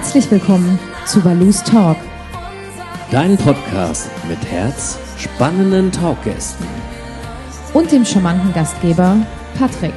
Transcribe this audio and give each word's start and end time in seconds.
Herzlich 0.00 0.30
willkommen 0.30 0.78
zu 1.04 1.22
Balus 1.22 1.62
Talk. 1.62 1.98
Dein 3.12 3.36
Podcast 3.36 4.10
mit 4.26 4.38
Herz, 4.50 4.98
spannenden 5.18 5.92
Talkgästen 5.92 6.66
und 7.74 7.92
dem 7.92 8.06
charmanten 8.06 8.50
Gastgeber 8.54 9.18
Patrick. 9.58 9.92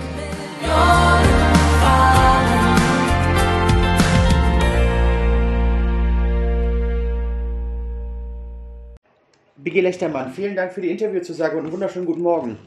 Biggie 9.55 9.79
Lechtermann, 9.79 10.33
vielen 10.33 10.57
Dank 10.57 10.73
für 10.73 10.81
die 10.81 10.91
Interviewzusage 10.91 11.55
und 11.55 11.63
einen 11.63 11.71
wunderschönen 11.71 12.05
guten 12.05 12.23
Morgen. 12.23 12.59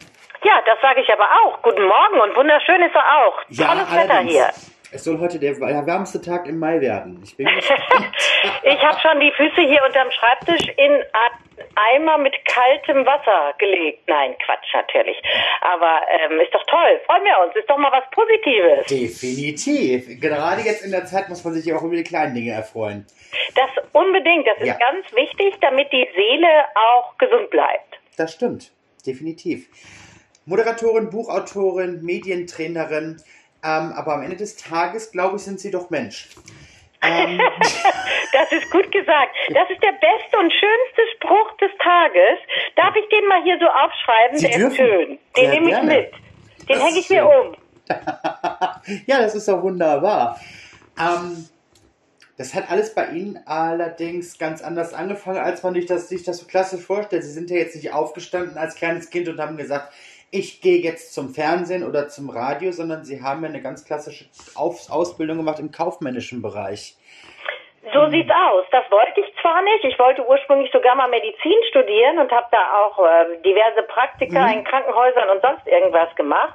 Ja, 0.42 0.54
das 0.64 0.80
sage 0.80 1.02
ich 1.02 1.12
aber 1.12 1.26
auch. 1.44 1.60
Guten 1.62 1.84
Morgen 1.86 2.30
und 2.30 2.34
wunderschön 2.34 2.80
ist 2.80 2.94
er 2.94 3.04
auch. 3.18 3.42
Ja, 3.50 3.74
Tolles 3.74 3.94
Wetter 3.94 4.20
hier. 4.20 4.48
Es 4.92 5.04
soll 5.04 5.18
heute 5.18 5.38
der 5.38 5.58
wärmste 5.58 6.20
Tag 6.20 6.46
im 6.46 6.58
Mai 6.58 6.80
werden. 6.80 7.20
Ich 7.24 7.36
bin 7.36 7.46
gespannt. 7.46 7.80
Ich 8.62 8.80
habe 8.82 8.98
schon 9.00 9.18
die 9.20 9.32
Füße 9.32 9.60
hier 9.62 9.82
unterm 9.84 10.08
Schreibtisch 10.10 10.68
in 10.76 10.92
einen 10.92 11.68
Eimer 11.74 12.18
mit 12.18 12.34
kaltem 12.44 13.04
Wasser 13.04 13.54
gelegt. 13.58 14.06
Nein, 14.06 14.34
Quatsch 14.44 14.72
natürlich. 14.72 15.16
Aber 15.62 16.00
ähm, 16.20 16.38
ist 16.40 16.54
doch 16.54 16.64
toll. 16.66 17.00
Freuen 17.06 17.24
wir 17.24 17.44
uns. 17.44 17.56
Ist 17.56 17.68
doch 17.68 17.78
mal 17.78 17.90
was 17.90 18.04
Positives. 18.10 18.86
Definitiv. 18.86 20.20
Gerade 20.20 20.62
jetzt 20.62 20.84
in 20.84 20.92
der 20.92 21.06
Zeit 21.06 21.28
muss 21.28 21.42
man 21.44 21.54
sich 21.54 21.64
ja 21.64 21.76
auch 21.76 21.82
über 21.82 21.96
die 21.96 22.04
kleinen 22.04 22.34
Dinge 22.34 22.52
erfreuen. 22.52 23.06
Das 23.54 23.70
unbedingt. 23.92 24.46
Das 24.46 24.58
ist 24.58 24.66
Ja. 24.66 24.74
ganz 24.78 25.12
wichtig, 25.14 25.54
damit 25.60 25.90
die 25.92 26.06
Seele 26.14 26.64
auch 26.74 27.16
gesund 27.18 27.50
bleibt. 27.50 27.98
Das 28.16 28.32
stimmt. 28.32 28.70
Definitiv. 29.06 29.66
Moderatorin, 30.44 31.10
Buchautorin, 31.10 32.02
Medientrainerin. 32.02 33.20
Ähm, 33.62 33.92
aber 33.92 34.14
am 34.14 34.22
Ende 34.22 34.36
des 34.36 34.56
Tages, 34.56 35.10
glaube 35.10 35.36
ich, 35.36 35.42
sind 35.42 35.60
Sie 35.60 35.70
doch 35.70 35.90
Mensch. 35.90 36.28
Ähm, 37.02 37.38
Das 38.32 38.50
ist 38.52 38.70
gut 38.70 38.90
gesagt. 38.92 39.34
Das 39.48 39.70
ist 39.70 39.82
der 39.82 39.92
beste 39.92 40.38
und 40.38 40.52
schönste 40.52 41.02
Spruch 41.14 41.56
des 41.58 41.70
Tages. 41.78 42.38
Darf 42.74 42.94
ich 42.96 43.08
den 43.08 43.26
mal 43.28 43.42
hier 43.42 43.58
so 43.58 43.66
aufschreiben? 43.66 44.38
Sie 44.38 44.46
der 44.48 44.58
dürfen. 44.58 44.70
ist 44.70 44.76
schön. 44.76 45.18
Den 45.36 45.50
nehme 45.50 45.70
ich 45.70 45.82
mit. 45.82 46.68
Den 46.68 46.80
hänge 46.80 46.98
ich 46.98 47.08
mir 47.08 47.26
um. 47.26 47.56
ja, 49.06 49.18
das 49.20 49.34
ist 49.34 49.48
doch 49.48 49.62
wunderbar. 49.62 50.40
Ähm, 50.98 51.48
das 52.36 52.54
hat 52.54 52.70
alles 52.70 52.94
bei 52.94 53.06
Ihnen 53.08 53.40
allerdings 53.46 54.38
ganz 54.38 54.60
anders 54.62 54.92
angefangen, 54.92 55.38
als 55.38 55.62
man 55.62 55.74
sich 55.74 55.86
das, 55.86 56.08
sich 56.08 56.22
das 56.24 56.38
so 56.38 56.46
klassisch 56.46 56.82
vorstellt. 56.82 57.22
Sie 57.24 57.32
sind 57.32 57.48
ja 57.50 57.56
jetzt 57.56 57.76
nicht 57.76 57.92
aufgestanden 57.92 58.58
als 58.58 58.74
kleines 58.74 59.08
Kind 59.08 59.28
und 59.28 59.40
haben 59.40 59.56
gesagt, 59.56 59.92
ich 60.30 60.60
gehe 60.60 60.80
jetzt 60.80 61.14
zum 61.14 61.32
Fernsehen 61.32 61.84
oder 61.84 62.08
zum 62.08 62.30
Radio, 62.30 62.72
sondern 62.72 63.04
Sie 63.04 63.22
haben 63.22 63.42
ja 63.42 63.48
eine 63.48 63.62
ganz 63.62 63.84
klassische 63.84 64.26
Auf 64.54 64.90
Ausbildung 64.90 65.38
gemacht 65.38 65.58
im 65.58 65.70
kaufmännischen 65.70 66.42
Bereich. 66.42 66.96
So 67.92 68.10
sieht's 68.10 68.30
aus. 68.30 68.64
Das 68.72 68.90
wollte 68.90 69.20
ich 69.20 69.32
zwar 69.40 69.62
nicht. 69.62 69.84
Ich 69.84 69.98
wollte 69.98 70.26
ursprünglich 70.26 70.72
sogar 70.72 70.94
mal 70.94 71.08
Medizin 71.08 71.56
studieren 71.70 72.18
und 72.18 72.32
habe 72.32 72.46
da 72.50 72.58
auch 72.82 72.98
äh, 72.98 73.38
diverse 73.44 73.82
Praktika 73.82 74.50
in 74.50 74.64
Krankenhäusern 74.64 75.30
und 75.30 75.42
sonst 75.42 75.66
irgendwas 75.66 76.14
gemacht. 76.16 76.54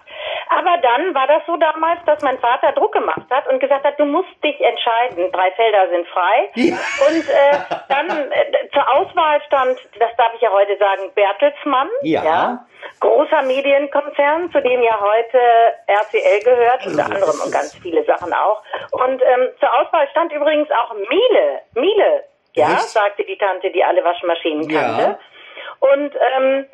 Aber 0.50 0.78
dann 0.82 1.16
war 1.16 1.28
das 1.28 1.44
so 1.48 1.56
damals, 1.56 2.04
dass 2.06 2.22
mein 2.22 2.38
Vater 2.40 2.74
Druck 2.74 2.94
gemacht 2.94 3.28
hat 3.30 3.48
und 3.48 3.60
gesagt 3.60 3.86
hat, 3.86 3.98
du 4.00 4.06
musst 4.06 4.32
dich 4.44 4.60
entscheiden. 4.60 5.32
Drei 5.32 5.52
Felder 5.52 5.90
sind 5.90 6.08
frei. 6.08 6.50
Ja. 6.56 6.76
Und 7.08 7.30
äh, 7.30 7.58
dann 7.88 8.10
äh, 8.10 8.70
zur 8.74 8.84
Auswahl 8.98 9.42
stand, 9.48 9.78
das 10.00 10.10
darf 10.18 10.34
ich 10.36 10.42
ja 10.42 10.52
heute 10.52 10.78
sagen, 10.78 11.12
Bertelsmann. 11.16 11.90
Ja. 12.02 12.66
Großer 13.00 13.44
Medienkonzern, 13.44 14.52
zu 14.52 14.62
dem 14.62 14.82
ja 14.82 15.00
heute 15.00 15.40
RTL 15.88 16.40
gehört, 16.44 16.86
unter 16.86 17.06
anderem 17.06 17.40
und 17.46 17.52
ganz 17.52 17.76
viele 17.76 18.04
Sachen 18.06 18.34
auch. 18.34 18.62
Und 18.92 19.22
ähm, 19.22 19.50
zur 19.60 19.74
Auswahl 19.74 20.08
stand 20.10 20.32
übrigens 20.34 20.70
auch 20.72 20.94
Miele. 21.30 21.62
Miele, 21.76 22.24
ja, 22.54 22.74
Echt? 22.74 22.90
sagte 22.90 23.24
die 23.24 23.38
Tante, 23.38 23.72
die 23.72 23.84
alle 23.84 24.04
Waschmaschinen 24.04 24.70
Ja. 24.70 24.82
kannte. 24.82 25.20
Und 25.80 26.16
ähm, 26.36 26.66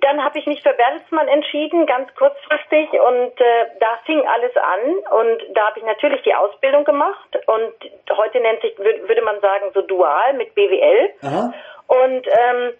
dann 0.00 0.22
habe 0.22 0.38
ich 0.38 0.46
mich 0.46 0.62
für 0.62 0.74
Bertelsmann 0.74 1.28
entschieden, 1.28 1.86
ganz 1.86 2.14
kurzfristig. 2.14 2.90
Und 2.92 3.40
äh, 3.40 3.66
da 3.80 3.98
fing 4.04 4.26
alles 4.28 4.54
an. 4.56 5.18
Und 5.20 5.56
da 5.56 5.68
habe 5.68 5.78
ich 5.78 5.84
natürlich 5.86 6.20
die 6.22 6.34
Ausbildung 6.34 6.84
gemacht. 6.84 7.28
Und 7.46 7.72
heute 8.16 8.40
nennt 8.40 8.60
sich, 8.60 8.74
würd- 8.76 9.08
würde 9.08 9.22
man 9.22 9.40
sagen, 9.40 9.70
so 9.72 9.80
dual 9.82 10.34
mit 10.34 10.54
BWL. 10.54 11.10
Aha. 11.22 11.54
Und 11.86 12.26
ähm, 12.26 12.74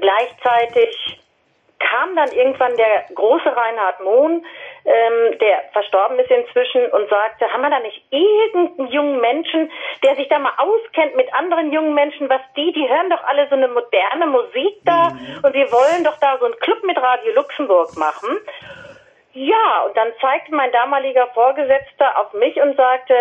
gleichzeitig 0.00 1.20
kam 1.80 2.14
dann 2.14 2.30
irgendwann 2.32 2.76
der 2.76 3.04
große 3.14 3.56
Reinhard 3.56 4.00
Mohn, 4.00 4.44
ähm, 4.84 5.38
der 5.38 5.64
verstorben 5.72 6.18
ist 6.18 6.30
inzwischen, 6.30 6.86
und 6.92 7.08
sagte, 7.08 7.50
haben 7.52 7.62
wir 7.62 7.70
da 7.70 7.80
nicht 7.80 8.02
irgendeinen 8.10 8.88
jungen 8.88 9.20
Menschen, 9.20 9.70
der 10.04 10.14
sich 10.16 10.28
da 10.28 10.38
mal 10.38 10.52
auskennt 10.58 11.16
mit 11.16 11.32
anderen 11.34 11.72
jungen 11.72 11.94
Menschen, 11.94 12.28
was 12.28 12.40
die, 12.56 12.72
die 12.72 12.88
hören 12.88 13.10
doch 13.10 13.24
alle 13.24 13.48
so 13.48 13.56
eine 13.56 13.68
moderne 13.68 14.26
Musik 14.26 14.80
da 14.84 15.08
und 15.42 15.54
wir 15.54 15.72
wollen 15.72 16.04
doch 16.04 16.18
da 16.20 16.38
so 16.38 16.44
einen 16.44 16.58
Club 16.60 16.82
mit 16.84 16.98
Radio 16.98 17.32
Luxemburg 17.34 17.96
machen. 17.96 18.38
Ja, 19.32 19.84
und 19.86 19.96
dann 19.96 20.12
zeigte 20.20 20.54
mein 20.54 20.72
damaliger 20.72 21.28
Vorgesetzter 21.28 22.18
auf 22.18 22.32
mich 22.34 22.60
und 22.60 22.76
sagte, 22.76 23.14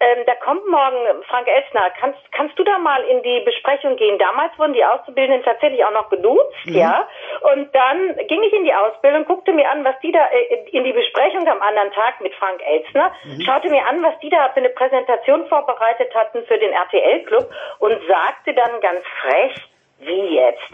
ähm, 0.00 0.24
da 0.24 0.34
kommt 0.36 0.66
morgen 0.66 1.22
Frank 1.28 1.46
Elsner. 1.46 1.90
Kannst, 2.00 2.18
kannst 2.32 2.58
du 2.58 2.64
da 2.64 2.78
mal 2.78 3.02
in 3.04 3.22
die 3.22 3.40
Besprechung 3.44 3.96
gehen? 3.96 4.18
Damals 4.18 4.58
wurden 4.58 4.72
die 4.72 4.84
Auszubildenden 4.84 5.44
tatsächlich 5.44 5.84
auch 5.84 5.92
noch 5.92 6.08
geduzt, 6.08 6.56
ja. 6.64 7.06
Und 7.52 7.74
dann 7.74 8.16
ging 8.26 8.42
ich 8.42 8.52
in 8.54 8.64
die 8.64 8.72
Ausbildung, 8.72 9.26
guckte 9.26 9.52
mir 9.52 9.70
an, 9.70 9.84
was 9.84 9.94
die 10.00 10.10
da 10.10 10.26
äh, 10.32 10.70
in 10.72 10.84
die 10.84 10.92
Besprechung 10.92 11.46
am 11.46 11.60
anderen 11.60 11.92
Tag 11.92 12.20
mit 12.22 12.34
Frank 12.36 12.62
Elsner, 12.64 13.12
schaute 13.44 13.68
mir 13.68 13.86
an, 13.86 14.02
was 14.02 14.18
die 14.20 14.30
da 14.30 14.48
für 14.48 14.60
eine 14.60 14.70
Präsentation 14.70 15.46
vorbereitet 15.48 16.14
hatten 16.14 16.44
für 16.46 16.56
den 16.56 16.72
RTL-Club 16.72 17.50
und 17.80 18.00
sagte 18.08 18.54
dann 18.54 18.80
ganz 18.80 19.04
frech, 19.20 19.54
wie 19.98 20.36
jetzt? 20.36 20.72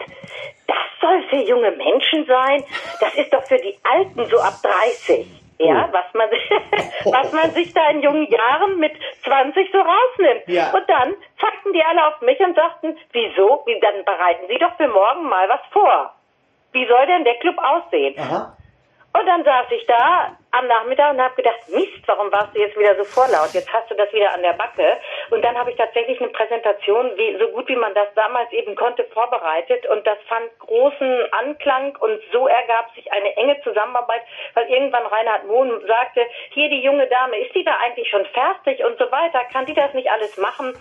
Das 0.69 0.77
soll 1.01 1.23
für 1.31 1.43
junge 1.43 1.73
Menschen 1.73 2.27
sein? 2.27 2.63
Das 3.01 3.15
ist 3.17 3.33
doch 3.33 3.45
für 3.45 3.59
die 3.59 3.77
Alten 3.83 4.25
so 4.27 4.39
ab 4.39 4.55
30. 4.63 5.46
Ja, 5.59 5.89
was 5.93 6.05
man, 6.15 6.29
sich- 6.31 6.51
was 7.13 7.33
man 7.33 7.51
sich 7.53 7.73
da 7.73 7.89
in 7.91 8.03
jungen 8.03 8.27
Jahren 8.31 8.79
mit 8.79 8.93
20 9.25 9.71
so 9.73 9.79
rausnimmt. 9.79 10.43
Ja. 10.49 10.71
Und 10.75 10.89
dann 10.89 11.15
zeigten 11.41 11.73
die 11.73 11.83
alle 11.83 12.07
auf 12.09 12.21
mich 12.21 12.39
und 12.41 12.55
sagten, 12.55 12.97
wieso? 13.13 13.63
Wie, 13.67 13.79
dann 13.81 14.05
bereiten 14.05 14.47
Sie 14.49 14.59
doch 14.59 14.77
für 14.77 14.89
morgen 14.89 15.29
mal 15.29 15.49
was 15.49 15.61
vor. 15.73 16.13
Wie 16.73 16.87
soll 16.87 17.07
denn 17.07 17.25
der 17.25 17.37
Club 17.37 17.57
aussehen? 17.59 18.15
Aha. 18.19 18.57
Und 19.19 19.27
dann 19.27 19.45
saß 19.45 19.67
ich 19.71 19.87
da 19.87 20.37
am 20.51 20.67
Nachmittag 20.67 21.13
und 21.13 21.23
habe 21.23 21.35
gedacht, 21.37 21.69
Mist, 21.69 22.03
warum 22.07 22.31
warst 22.33 22.55
du 22.55 22.61
jetzt 22.61 22.79
wieder 22.79 22.95
so 22.97 23.05
vorlaut? 23.05 23.49
Jetzt 23.53 23.73
hast 23.73 23.91
du 23.91 23.95
das 23.95 24.13
wieder 24.13 24.33
an 24.33 24.43
der 24.43 24.53
Backe. 24.53 24.99
Und 25.31 25.43
dann 25.43 25.57
habe 25.57 25.71
ich 25.71 25.77
tatsächlich 25.77 26.21
eine 26.21 26.31
Präsentation, 26.31 27.13
wie, 27.17 27.39
so 27.39 27.49
gut 27.49 27.69
wie 27.69 27.77
man 27.77 27.95
das 27.95 28.09
damals 28.15 28.53
eben 28.53 28.75
konnte, 28.75 29.05
vorbereitet. 29.05 29.87
Und 29.87 30.07
das 30.07 30.19
fand 30.29 30.59
großen 30.59 31.33
Anklang 31.33 31.97
und 31.97 32.21
so 32.33 32.47
ergab 32.47 32.93
sich 32.95 33.11
eine 33.11 33.35
enge 33.37 33.61
Zusammenarbeit, 33.63 34.23
weil 34.55 34.69
irgendwann 34.69 35.07
Reinhard 35.07 35.47
Mohn 35.47 35.81
sagte, 35.87 36.21
hier 36.51 36.69
die 36.69 36.83
junge 36.83 37.07
Dame, 37.07 37.39
ist 37.39 37.55
die 37.55 37.65
da 37.65 37.77
eigentlich 37.85 38.11
schon 38.11 38.27
fertig 38.27 38.85
und 38.85 38.99
so 38.99 39.11
weiter? 39.11 39.45
Kann 39.53 39.67
die 39.67 39.75
das 39.75 39.95
nicht 39.95 40.11
alles 40.11 40.37
machen? 40.37 40.75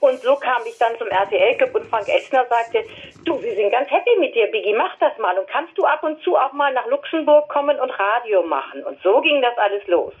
Und 0.00 0.20
so 0.22 0.34
kam 0.36 0.62
ich 0.66 0.76
dann 0.78 0.96
zum 0.98 1.08
RTL-Club 1.08 1.74
und 1.74 1.86
Frank 1.86 2.08
Elsner 2.08 2.46
sagte, 2.48 2.84
du, 3.24 3.40
wir 3.42 3.54
sind 3.54 3.70
ganz 3.70 3.90
happy 3.90 4.18
mit 4.18 4.34
dir, 4.34 4.46
Biggie, 4.46 4.74
mach 4.74 4.96
das 4.98 5.16
mal. 5.18 5.38
Und 5.38 5.46
kannst 5.48 5.76
du 5.76 5.84
ab 5.84 6.02
und 6.02 6.22
zu 6.22 6.36
auch 6.36 6.52
mal 6.52 6.72
nach 6.72 6.86
Luxemburg 6.86 7.48
kommen 7.48 7.78
und 7.78 7.90
Radio 7.90 8.42
machen? 8.42 8.82
Und 8.82 8.98
so 9.02 9.20
ging 9.20 9.42
das 9.42 9.56
alles 9.58 9.86
los. 9.86 10.14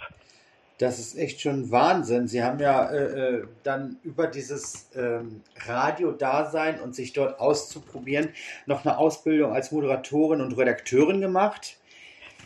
Das 0.80 0.98
ist 0.98 1.18
echt 1.18 1.42
schon 1.42 1.70
Wahnsinn. 1.70 2.26
Sie 2.26 2.42
haben 2.42 2.58
ja 2.58 2.90
äh, 2.90 2.96
äh, 2.96 3.44
dann 3.64 3.98
über 4.02 4.26
dieses 4.26 4.90
ähm, 4.96 5.42
Radio-Dasein 5.66 6.80
und 6.80 6.94
sich 6.94 7.12
dort 7.12 7.38
auszuprobieren 7.38 8.30
noch 8.64 8.86
eine 8.86 8.96
Ausbildung 8.96 9.52
als 9.52 9.72
Moderatorin 9.72 10.40
und 10.40 10.56
Redakteurin 10.56 11.20
gemacht. 11.20 11.76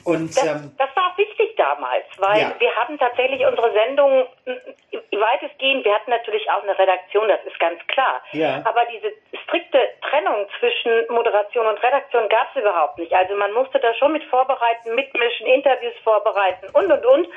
Und 0.03 0.37
Das, 0.37 0.45
ähm, 0.45 0.73
das 0.77 0.89
war 0.97 1.13
auch 1.13 1.19
wichtig 1.19 1.34
damals, 1.65 2.05
weil 2.19 2.41
Ja. 2.41 2.53
wir 2.59 2.73
haben 2.77 2.99
tatsächlich 2.99 3.45
unsere 3.47 3.73
Sendung 3.73 4.27
m, 4.47 4.57
weitestgehend, 5.13 5.85
wir 5.85 5.95
hatten 5.95 6.11
natürlich 6.11 6.45
auch 6.51 6.63
eine 6.63 6.77
Redaktion, 6.79 7.29
das 7.29 7.41
ist 7.47 7.59
ganz 7.59 7.81
klar. 7.89 8.21
Ja. 8.33 8.63
Aber 8.65 8.83
diese 8.93 9.11
strikte 9.45 9.79
Trennung 10.09 10.47
zwischen 10.59 10.93
Moderation 11.09 11.67
und 11.67 11.83
Redaktion 11.83 12.29
gab 12.29 12.49
es 12.55 12.61
überhaupt 12.63 12.99
nicht. 12.99 13.13
Also 13.13 13.35
man 13.37 13.53
musste 13.53 13.79
da 13.79 13.95
schon 13.95 14.13
mit 14.13 14.25
vorbereiten, 14.25 14.95
mitmischen, 14.95 15.47
Interviews 15.47 15.95
vorbereiten 16.03 16.67
und 16.73 16.91
und 16.91 17.05
und. 17.07 17.29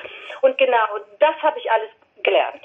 Und 0.42 0.58
genau 0.58 0.86
das 1.20 1.36
habe 1.42 1.58
ich 1.60 1.72
alles 1.72 1.90
gelernt. 2.24 2.62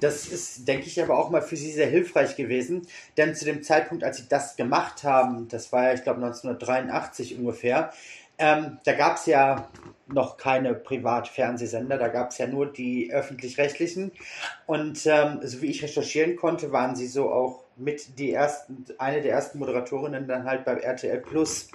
das 0.00 0.26
ist, 0.26 0.66
denke 0.68 0.86
ich, 0.86 1.02
aber 1.02 1.18
auch 1.18 1.30
mal 1.30 1.42
für 1.42 1.56
Sie 1.56 1.70
sehr 1.72 1.86
hilfreich 1.86 2.36
gewesen. 2.36 2.86
Denn 3.16 3.34
zu 3.34 3.44
dem 3.44 3.62
Zeitpunkt, 3.62 4.04
als 4.04 4.16
Sie 4.18 4.28
das 4.28 4.56
gemacht 4.56 5.02
haben, 5.04 5.48
das 5.50 5.72
war 5.72 5.84
ja, 5.88 5.94
ich 5.94 6.02
glaube, 6.04 6.20
1983 6.20 7.38
ungefähr, 7.38 7.92
ähm, 8.42 8.80
da 8.84 8.92
gab 8.94 9.16
es 9.16 9.26
ja 9.26 9.68
noch 10.08 10.36
keine 10.36 10.74
Privatfernsehsender, 10.74 11.96
da 11.96 12.08
gab 12.08 12.30
es 12.30 12.38
ja 12.38 12.46
nur 12.46 12.66
die 12.66 13.10
öffentlich-rechtlichen. 13.12 14.12
Und 14.66 15.06
ähm, 15.06 15.38
so 15.42 15.62
wie 15.62 15.70
ich 15.70 15.82
recherchieren 15.82 16.36
konnte, 16.36 16.72
waren 16.72 16.96
Sie 16.96 17.06
so 17.06 17.30
auch 17.30 17.64
mit 17.76 18.18
die 18.18 18.32
ersten, 18.32 18.84
eine 18.98 19.22
der 19.22 19.32
ersten 19.32 19.58
Moderatorinnen 19.58 20.26
dann 20.26 20.44
halt 20.44 20.64
beim 20.64 20.78
RTL 20.78 21.18
Plus, 21.18 21.70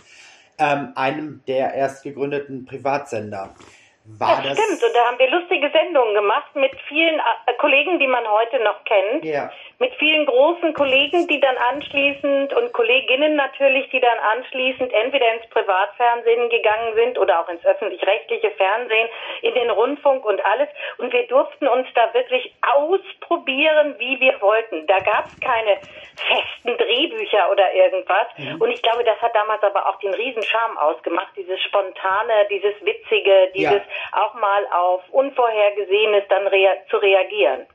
ähm, 0.59 0.91
einem 0.95 1.41
der 1.47 1.73
erst 1.73 2.03
gegründeten 2.03 2.65
Privatsender. 2.65 3.55
war 4.03 4.41
das, 4.43 4.55
das. 4.55 4.59
stimmt, 4.59 4.83
und 4.83 4.93
da 4.93 5.05
haben 5.05 5.19
wir 5.19 5.29
lustige 5.31 5.71
Sendungen 5.71 6.13
gemacht 6.15 6.53
mit 6.55 6.71
vielen 6.89 7.15
äh, 7.15 7.53
Kollegen, 7.59 7.97
die 7.99 8.07
man 8.07 8.25
heute 8.27 8.61
noch 8.63 8.83
kennt. 8.83 9.23
Ja. 9.23 9.51
Mit 9.79 9.93
vielen 9.95 10.25
großen 10.25 10.73
Kollegen, 10.73 11.27
die 11.27 11.39
dann 11.39 11.55
anschließend 11.55 12.51
und 12.51 12.73
Kolleginnen 12.73 13.35
natürlich, 13.35 13.87
die 13.89 13.99
dann 13.99 14.17
anschließend 14.17 14.91
entweder 14.91 15.35
ins 15.35 15.47
Privatfernsehen 15.51 16.49
gegangen 16.49 16.95
sind 16.95 17.19
oder 17.19 17.41
auch 17.41 17.49
ins 17.49 17.63
öffentlich-rechtliche 17.63 18.49
Fernsehen, 18.51 19.07
in 19.43 19.53
den 19.53 19.69
Rundfunk 19.69 20.25
und 20.25 20.43
alles. 20.43 20.67
Und 20.97 21.13
wir 21.13 21.27
durften 21.27 21.67
uns 21.67 21.87
da 21.93 22.11
wirklich 22.15 22.51
ausprobieren, 22.75 23.93
wie 23.99 24.19
wir 24.19 24.41
wollten. 24.41 24.87
Da 24.87 24.97
gab 24.97 25.27
es 25.27 25.39
keine 25.41 25.77
festen 26.15 26.75
Drehbücher 26.75 27.51
oder 27.51 27.71
irgendwas. 27.71 28.27
Mhm. 28.37 28.59
Und 28.59 28.71
ich 28.71 28.81
glaube, 28.81 29.03
das 29.03 29.21
hat 29.21 29.35
damals 29.35 29.61
aber 29.61 29.87
auch 29.87 29.99
den 29.99 30.13
Riesenscharme 30.15 30.81
ausgemacht, 30.81 31.33
dieses 31.35 31.61
spontane, 31.61 32.47
dieses 32.49 32.73
witzige, 32.83 33.51
dieses 33.53 33.83
Ja. 33.83 34.23
auch 34.25 34.33
mal 34.33 34.65
auf 34.71 35.03
Unvorhergesehenes 35.11 36.23
dann 36.29 36.47
rea 36.47 36.71
zu 36.89 36.97
reagieren. 36.97 37.67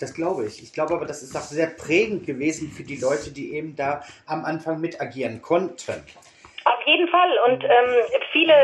Das 0.00 0.14
glaube 0.14 0.46
ich. 0.46 0.62
Ich 0.62 0.72
glaube 0.72 0.94
aber, 0.94 1.04
das 1.04 1.22
ist 1.22 1.36
auch 1.36 1.42
sehr 1.42 1.68
prägend 1.68 2.26
gewesen 2.26 2.70
für 2.70 2.82
die 2.82 2.96
Leute, 2.96 3.30
die 3.30 3.54
eben 3.54 3.76
da 3.76 4.02
am 4.26 4.44
Anfang 4.44 4.80
mit 4.80 5.00
agieren 5.00 5.42
konnten. 5.42 6.02
Auf 6.64 6.86
jeden 6.86 7.06
Fall. 7.08 7.38
Und 7.46 7.62
ähm, 7.62 8.02
viele 8.32 8.54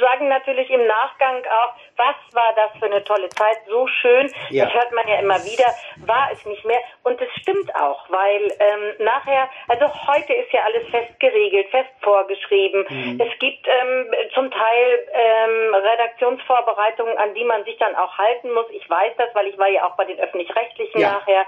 sagen 0.00 0.28
natürlich 0.28 0.68
im 0.70 0.86
Nachgang 0.86 1.44
auch, 1.44 1.74
was 1.96 2.16
war 2.34 2.52
das 2.54 2.70
für 2.78 2.86
eine 2.86 3.04
tolle 3.04 3.28
Zeit, 3.30 3.58
so 3.68 3.86
schön. 3.86 4.32
Ja. 4.50 4.64
Das 4.64 4.74
hört 4.74 4.92
man 4.92 5.06
ja 5.06 5.18
immer 5.20 5.36
wieder, 5.44 5.66
war 6.06 6.30
es 6.32 6.44
nicht 6.46 6.64
mehr. 6.64 6.80
Und 7.04 7.20
es 7.20 7.28
stimmt 7.40 7.74
auch, 7.76 8.08
weil 8.08 8.52
ähm, 8.58 9.04
nachher, 9.04 9.48
also 9.68 9.86
heute 10.08 10.32
ist 10.32 10.52
ja 10.52 10.62
alles 10.64 10.88
fest 10.88 11.18
geregelt, 11.20 11.68
fest 11.70 11.90
vorgeschrieben. 12.00 12.84
Mhm. 12.88 13.20
Es 13.20 13.38
gibt 13.38 13.66
ähm, 13.68 14.12
zum 14.34 14.50
Teil 14.50 15.08
ähm, 15.12 15.74
Redaktionsvorbereitungen, 15.74 17.16
an 17.18 17.34
die 17.34 17.44
man 17.44 17.64
sich 17.64 17.76
dann 17.78 17.94
auch 17.94 18.16
halten 18.18 18.52
muss. 18.52 18.66
Ich 18.70 18.88
weiß 18.88 19.12
das, 19.18 19.34
weil 19.34 19.46
ich 19.46 19.58
war 19.58 19.68
ja 19.68 19.86
auch 19.86 19.96
bei 19.96 20.04
den 20.04 20.18
öffentlich-rechtlichen 20.18 21.00
Ja. 21.00 21.12
nachher. 21.12 21.46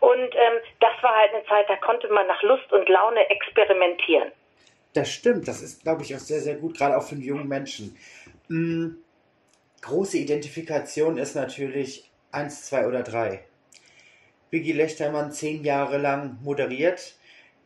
Und 0.00 0.34
ähm, 0.34 0.60
das 0.80 0.92
war 1.02 1.14
halt 1.14 1.34
eine 1.34 1.44
Zeit, 1.46 1.68
da 1.68 1.76
konnte 1.76 2.08
man 2.08 2.26
nach 2.26 2.42
Lust 2.42 2.72
und 2.72 2.88
Laune 2.88 3.28
experimentieren. 3.30 4.32
Das 4.98 5.12
stimmt, 5.12 5.46
das 5.46 5.62
ist, 5.62 5.84
glaube 5.84 6.02
ich, 6.02 6.16
auch 6.16 6.18
sehr, 6.18 6.40
sehr 6.40 6.56
gut, 6.56 6.76
gerade 6.76 6.96
auch 6.96 7.04
für 7.04 7.14
den 7.14 7.22
jungen 7.22 7.46
Menschen. 7.46 7.96
Mm, 8.48 8.96
große 9.80 10.18
Identifikation 10.18 11.18
ist 11.18 11.36
natürlich 11.36 12.10
eins, 12.32 12.64
zwei 12.64 12.88
oder 12.88 13.04
drei. 13.04 13.44
Biggie 14.50 14.72
Lechtermann 14.72 15.30
zehn 15.30 15.62
Jahre 15.62 15.98
lang 15.98 16.38
moderiert. 16.42 17.14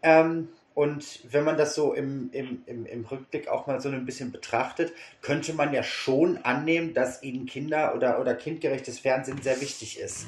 Ähm, 0.03 0.49
und 0.75 1.21
wenn 1.33 1.45
man 1.45 1.57
das 1.57 1.75
so 1.75 1.95
im, 1.95 2.29
im, 2.33 2.65
im, 2.67 2.85
im 2.85 3.05
Rückblick 3.07 3.49
auch 3.49 3.67
mal 3.67 3.81
so 3.81 3.89
ein 3.89 4.05
bisschen 4.05 4.31
betrachtet, 4.31 4.93
könnte 5.23 5.55
man 5.55 5.73
ja 5.73 5.83
schon 5.83 6.37
annehmen, 6.45 6.93
dass 6.93 7.23
ihnen 7.23 7.47
Kinder- 7.47 7.95
oder, 7.95 8.21
oder 8.21 8.35
kindgerechtes 8.35 8.99
Fernsehen 8.99 9.41
sehr 9.41 9.59
wichtig 9.63 9.99
ist. 9.99 10.27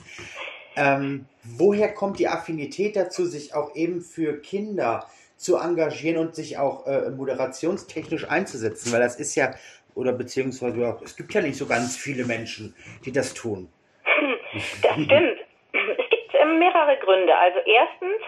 Ähm, 0.74 1.26
woher 1.42 1.92
kommt 1.92 2.18
die 2.18 2.28
Affinität 2.28 2.96
dazu, 2.96 3.26
sich 3.26 3.54
auch 3.54 3.76
eben 3.76 4.00
für 4.00 4.40
Kinder 4.40 5.06
zu 5.36 5.56
engagieren 5.56 6.18
und 6.18 6.34
sich 6.34 6.58
auch 6.58 6.86
äh, 6.86 7.10
moderationstechnisch 7.10 8.28
einzusetzen? 8.28 8.92
Weil 8.92 9.00
das 9.00 9.16
ist 9.16 9.34
ja, 9.34 9.54
oder 9.94 10.12
beziehungsweise 10.12 10.86
auch, 10.86 11.02
es 11.02 11.16
gibt 11.16 11.34
ja 11.34 11.40
nicht 11.40 11.56
so 11.56 11.66
ganz 11.66 11.96
viele 11.96 12.24
Menschen, 12.24 12.74
die 13.04 13.12
das 13.12 13.34
tun. 13.34 13.68
Das 14.82 14.92
stimmt. 14.92 15.38
Es 15.72 16.10
gibt 16.10 16.34
ähm, 16.40 16.58
mehrere 16.58 16.96
Gründe. 16.98 17.36
Also 17.36 17.58
erstens, 17.66 18.22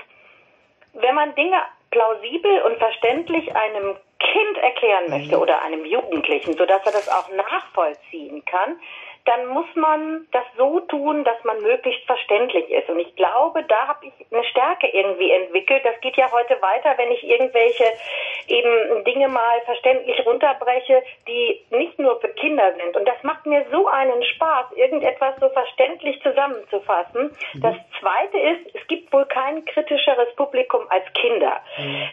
wenn 0.94 1.14
man 1.14 1.34
Dinge 1.34 1.56
plausibel 1.90 2.62
und 2.62 2.78
verständlich 2.78 3.54
einem 3.54 3.96
Kind 4.18 4.58
erklären 4.58 5.10
möchte 5.10 5.38
oder 5.38 5.62
einem 5.62 5.84
Jugendlichen, 5.84 6.56
sodass 6.56 6.84
er 6.84 6.92
das 6.92 7.08
auch 7.08 7.28
nachvollziehen 7.30 8.44
kann, 8.44 8.78
dann 9.26 9.46
muss 9.48 9.66
man 9.74 10.26
das 10.32 10.44
so 10.56 10.80
tun, 10.80 11.24
dass 11.24 11.42
man 11.44 11.60
möglichst 11.60 12.04
verständlich 12.06 12.70
ist. 12.70 12.88
Und 12.88 13.00
ich 13.00 13.14
glaube, 13.16 13.64
da 13.64 13.88
habe 13.88 14.06
ich 14.06 14.12
eine 14.32 14.44
Stärke 14.44 14.86
irgendwie 14.86 15.30
entwickelt. 15.30 15.84
Das 15.84 16.00
geht 16.00 16.16
ja 16.16 16.30
heute 16.30 16.60
weiter, 16.62 16.94
wenn 16.96 17.10
ich 17.10 17.24
irgendwelche 17.24 17.84
eben 18.48 19.04
Dinge 19.04 19.28
mal 19.28 19.60
verständlich 19.64 20.24
runterbreche, 20.24 21.02
die 21.26 21.60
nicht 21.70 21.98
nur 21.98 22.20
für 22.20 22.28
Kinder 22.28 22.72
sind. 22.76 22.96
Und 22.96 23.06
das 23.06 23.22
macht 23.22 23.46
mir 23.46 23.64
so 23.70 23.86
einen 23.88 24.22
Spaß, 24.22 24.72
irgendetwas 24.76 25.34
so 25.40 25.48
verständlich 25.50 26.20
zusammenzufassen. 26.22 27.36
Das 27.56 27.76
Zweite 28.00 28.38
ist, 28.38 28.74
es 28.74 28.86
gibt 28.88 29.12
wohl 29.12 29.24
kein 29.26 29.64
kritischeres 29.64 30.34
Publikum 30.36 30.82
als 30.88 31.04
Kinder. 31.14 31.60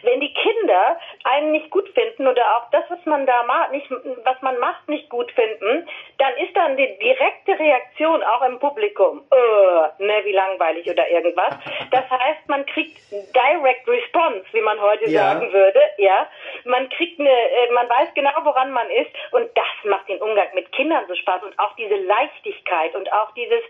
Wenn 0.02 0.20
die 0.20 0.32
Kinder 0.34 0.98
einen 1.24 1.52
nicht 1.52 1.70
gut 1.70 1.88
finden 1.90 2.26
oder 2.26 2.42
auch 2.56 2.70
das, 2.70 2.84
was 2.88 3.04
man 3.06 3.26
da 3.26 3.42
macht, 3.44 3.72
nicht, 3.72 3.90
was 3.90 4.40
man 4.42 4.58
macht, 4.58 4.88
nicht 4.88 5.08
gut 5.08 5.30
finden, 5.32 5.88
dann 6.18 6.32
ist 6.36 6.56
dann 6.56 6.76
die 6.76 6.98
direkte 6.98 7.58
Reaktion 7.58 8.22
auch 8.22 8.42
im 8.42 8.58
Publikum, 8.58 9.22
äh, 9.30 10.02
ne, 10.02 10.20
wie 10.24 10.32
langweilig 10.32 10.88
oder 10.90 11.08
irgendwas. 11.08 11.54
Das 11.90 12.08
heißt, 12.10 12.48
man 12.48 12.64
kriegt 12.66 12.98
Direct 13.10 13.86
Response, 13.88 14.44
wie 14.52 14.60
man 14.60 14.80
heute 14.80 15.08
Ja. 15.10 15.32
sagen 15.34 15.52
würde, 15.52 15.80
ja. 15.98 16.23
Man 16.64 16.88
kriegt 16.90 17.20
eine, 17.20 17.30
äh, 17.30 17.70
man 17.72 17.88
weiß 17.88 18.08
genau, 18.14 18.32
woran 18.42 18.72
man 18.72 18.90
ist 18.90 19.10
und 19.32 19.48
das 19.54 19.66
macht 19.84 20.08
den 20.08 20.20
Umgang 20.20 20.48
mit 20.54 20.70
Kindern 20.72 21.04
so 21.08 21.14
Spaß 21.14 21.42
und 21.42 21.58
auch 21.58 21.74
diese 21.76 21.96
Leichtigkeit 21.96 22.94
und 22.94 23.12
auch 23.12 23.32
dieses, 23.34 23.62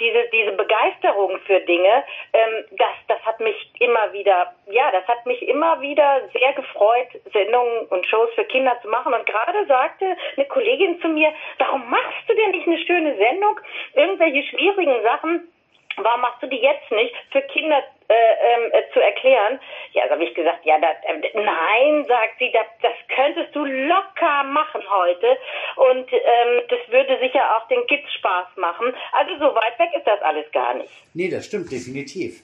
diese, 0.00 0.28
diese 0.32 0.52
Begeisterung 0.52 1.38
für 1.46 1.60
Dinge, 1.60 2.04
ähm, 2.32 2.64
das, 2.72 2.94
das 3.08 3.20
hat 3.24 3.40
mich 3.40 3.56
immer 3.80 4.12
wieder, 4.12 4.54
ja, 4.66 4.90
das 4.90 5.06
hat 5.06 5.24
mich 5.26 5.46
immer 5.46 5.80
wieder 5.80 6.28
sehr 6.32 6.52
gefreut, 6.54 7.08
Sendungen 7.32 7.86
und 7.86 8.06
Shows 8.06 8.30
für 8.34 8.44
Kinder 8.44 8.78
zu 8.82 8.88
machen. 8.88 9.14
Und 9.14 9.26
gerade 9.26 9.66
sagte 9.66 10.16
eine 10.36 10.46
Kollegin 10.46 11.00
zu 11.00 11.08
mir, 11.08 11.32
warum 11.58 11.88
machst 11.90 12.28
du 12.28 12.34
denn 12.34 12.50
nicht 12.50 12.66
eine 12.66 12.78
schöne 12.78 13.16
Sendung? 13.16 13.60
Irgendwelche 13.94 14.42
schwierigen 14.48 15.02
Sachen, 15.02 15.51
warum 15.96 16.20
machst 16.20 16.42
du 16.42 16.46
die 16.46 16.60
jetzt 16.60 16.90
nicht 16.90 17.14
für 17.30 17.42
Kinder 17.42 17.82
äh, 18.08 18.14
ähm, 18.14 18.72
äh, 18.72 18.92
zu 18.92 19.00
erklären? 19.00 19.58
Ja, 19.92 20.04
da 20.06 20.12
habe 20.12 20.24
ich 20.24 20.34
gesagt, 20.34 20.64
ja, 20.64 20.78
das, 20.78 20.96
ähm, 21.08 21.22
nein, 21.34 22.04
sagt 22.06 22.38
sie, 22.38 22.50
das, 22.52 22.66
das 22.82 22.92
könntest 23.14 23.54
du 23.54 23.64
locker 23.64 24.44
machen 24.44 24.82
heute 24.88 25.38
und 25.76 26.12
ähm, 26.12 26.62
das 26.68 26.80
würde 26.88 27.18
sicher 27.20 27.42
auch 27.56 27.68
den 27.68 27.86
Kids 27.86 28.12
Spaß 28.14 28.56
machen. 28.56 28.94
Also 29.12 29.38
so 29.38 29.54
weit 29.54 29.78
weg 29.78 29.90
ist 29.96 30.06
das 30.06 30.20
alles 30.22 30.50
gar 30.52 30.74
nicht. 30.74 30.92
Nee, 31.14 31.28
das 31.28 31.46
stimmt, 31.46 31.70
definitiv. 31.70 32.42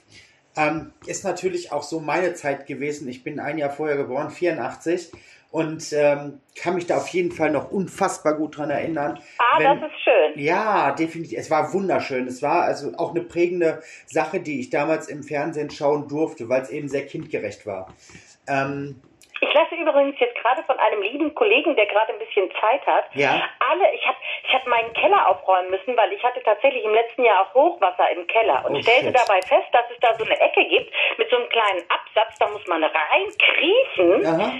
Ähm, 0.57 0.93
ist 1.05 1.23
natürlich 1.23 1.71
auch 1.71 1.83
so 1.83 1.99
meine 1.99 2.33
Zeit 2.33 2.65
gewesen. 2.65 3.07
Ich 3.07 3.23
bin 3.23 3.39
ein 3.39 3.57
Jahr 3.57 3.69
vorher 3.69 3.97
geboren, 3.97 4.29
84. 4.29 5.11
Und 5.51 5.91
ähm, 5.93 6.41
kann 6.61 6.75
mich 6.75 6.85
da 6.85 6.97
auf 6.97 7.07
jeden 7.07 7.31
Fall 7.31 7.49
noch 7.49 7.71
unfassbar 7.71 8.35
gut 8.35 8.57
dran 8.57 8.69
erinnern. 8.69 9.19
Ah, 9.39 9.57
wenn- 9.57 9.81
das 9.81 9.89
ist 9.91 9.99
schön. 10.03 10.33
Ja, 10.35 10.91
definitiv. 10.91 11.39
Es 11.39 11.49
war 11.49 11.73
wunderschön. 11.73 12.27
Es 12.27 12.43
war 12.43 12.61
also 12.63 12.91
auch 12.97 13.11
eine 13.11 13.21
prägende 13.23 13.81
Sache, 14.05 14.39
die 14.41 14.59
ich 14.59 14.69
damals 14.69 15.07
im 15.09 15.23
Fernsehen 15.23 15.71
schauen 15.71 16.07
durfte, 16.07 16.49
weil 16.49 16.61
es 16.61 16.69
eben 16.69 16.87
sehr 16.87 17.05
kindgerecht 17.07 17.65
war. 17.65 17.87
Ähm, 18.47 19.01
Ich 19.41 19.53
lasse 19.53 19.73
übrigens 19.75 20.19
jetzt 20.19 20.35
gerade 20.35 20.61
von 20.63 20.77
einem 20.77 21.01
lieben 21.01 21.33
Kollegen, 21.33 21.73
der 21.75 21.85
gerade 21.87 22.11
ein 22.13 22.19
bisschen 22.19 22.49
Zeit 22.59 22.85
hat, 22.85 23.05
Ja. 23.13 23.41
alle, 23.71 23.85
ich 23.95 24.05
habe 24.05 24.17
ich 24.45 24.53
hab 24.53 24.67
meinen 24.67 24.91
Keller 24.93 25.29
aufräumen 25.29 25.69
müssen, 25.71 25.95
weil 25.95 26.11
ich 26.11 26.21
hatte 26.21 26.41
tatsächlich 26.43 26.83
im 26.83 26.93
letzten 26.93 27.23
Jahr 27.23 27.47
auch 27.47 27.53
Hochwasser 27.55 28.03
im 28.11 28.27
Keller 28.27 28.65
und 28.65 28.75
Oh, 28.75 28.81
stellte 28.81 29.05
shit. 29.07 29.15
dabei 29.15 29.39
fest, 29.47 29.69
dass 29.71 29.85
es 29.89 29.97
da 30.01 30.13
so 30.17 30.25
eine 30.25 30.37
Ecke 30.41 30.65
gibt 30.67 30.91
mit 31.17 31.29
so 31.29 31.37
einem 31.37 31.47
kleinen 31.49 31.83
Absatz, 31.87 32.37
da 32.37 32.49
muss 32.49 32.67
man 32.67 32.83
reinkriechen. 32.83 34.25
Aha. 34.25 34.53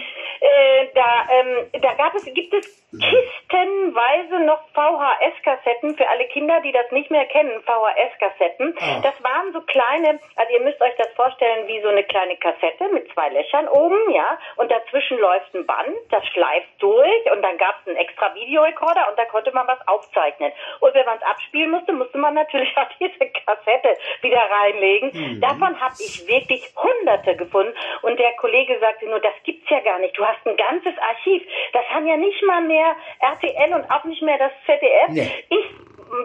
Da, 1.00 1.28
ähm, 1.32 1.82
da 1.82 1.94
gab 1.94 2.14
es, 2.14 2.26
gibt 2.26 2.54
es 2.54 2.66
kistenweise 2.92 4.40
noch 4.46 4.62
VHS-Kassetten 4.74 5.96
für 5.96 6.08
alle 6.10 6.26
Kinder, 6.28 6.60
die 6.62 6.72
das 6.72 6.90
nicht 6.92 7.12
mehr 7.12 7.26
kennen, 7.26 7.62
VHS-Kassetten. 7.64 8.76
Ah. 8.80 9.02
Das 9.02 9.14
waren 9.24 9.54
so 9.54 9.62
kleine, 9.62 10.20
also 10.36 10.54
ihr 10.54 10.62
müsst 10.62 10.82
euch 10.82 10.96
das 10.98 11.10
vorstellen 11.16 11.68
wie 11.68 11.82
so 11.82 11.90
eine 11.90 12.04
kleine 12.04 12.36
Kassette 12.38 12.90
mit 12.92 13.12
zwei 13.14 13.30
Löchern 13.30 13.68
oben, 13.68 14.12
ja, 14.12 14.40
und 14.56 14.72
dazwischen 14.72 15.20
läuft 15.20 15.54
ein 15.54 15.66
Band, 15.66 15.96
das 16.10 16.26
schleift 16.28 16.70
durch 16.80 17.32
und 17.32 17.42
dann 17.44 17.58
gab 17.58 17.80
es 17.82 17.88
einen 17.88 17.98
extra 17.98 18.34
Videorekorder 18.34 19.10
und 19.10 19.20
da 19.20 19.26
konnte 19.26 19.52
man 19.52 19.68
was 19.68 19.80
aufzeichnen. 19.88 20.52
Und 20.80 20.94
wenn 20.96 21.06
man 21.06 21.18
es 21.18 21.24
abspielen 21.24 21.72
musste, 21.72 21.94
musste 21.94 22.18
man 22.18 22.34
natürlich 22.34 22.76
auch 22.78 22.90
diese 23.00 23.30
Kassette 23.46 23.98
wieder 24.22 24.42
reinlegen. 24.50 25.40
Davon 25.42 25.80
habe 25.80 25.96
ich 26.00 26.28
wirklich 26.28 26.74
hunderte 26.76 27.36
gefunden 27.36 27.74
und 28.02 28.18
der 28.20 28.34
Kollege 28.34 28.80
sagte 28.80 29.06
nur, 29.06 29.20
das 29.20 29.34
gibt's 29.44 29.70
ja 29.70 29.80
gar 29.82 30.00
nicht. 30.00 30.18
Du 30.18 30.26
hast 30.26 30.46
ein 30.46 30.58
ganzes 30.58 30.98
Archiv. 30.98 31.44
Das 31.74 31.86
haben 31.90 32.08
ja 32.08 32.18
nicht 32.18 32.42
mal 32.44 32.62
mehr 32.62 32.79
RTL 33.20 33.74
und 33.74 33.90
auch 33.92 34.04
nicht 34.06 34.22
mehr 34.22 34.38
das 34.38 34.52
ZDF. 34.66 35.10
Nee. 35.10 35.32
Ich 35.50 35.66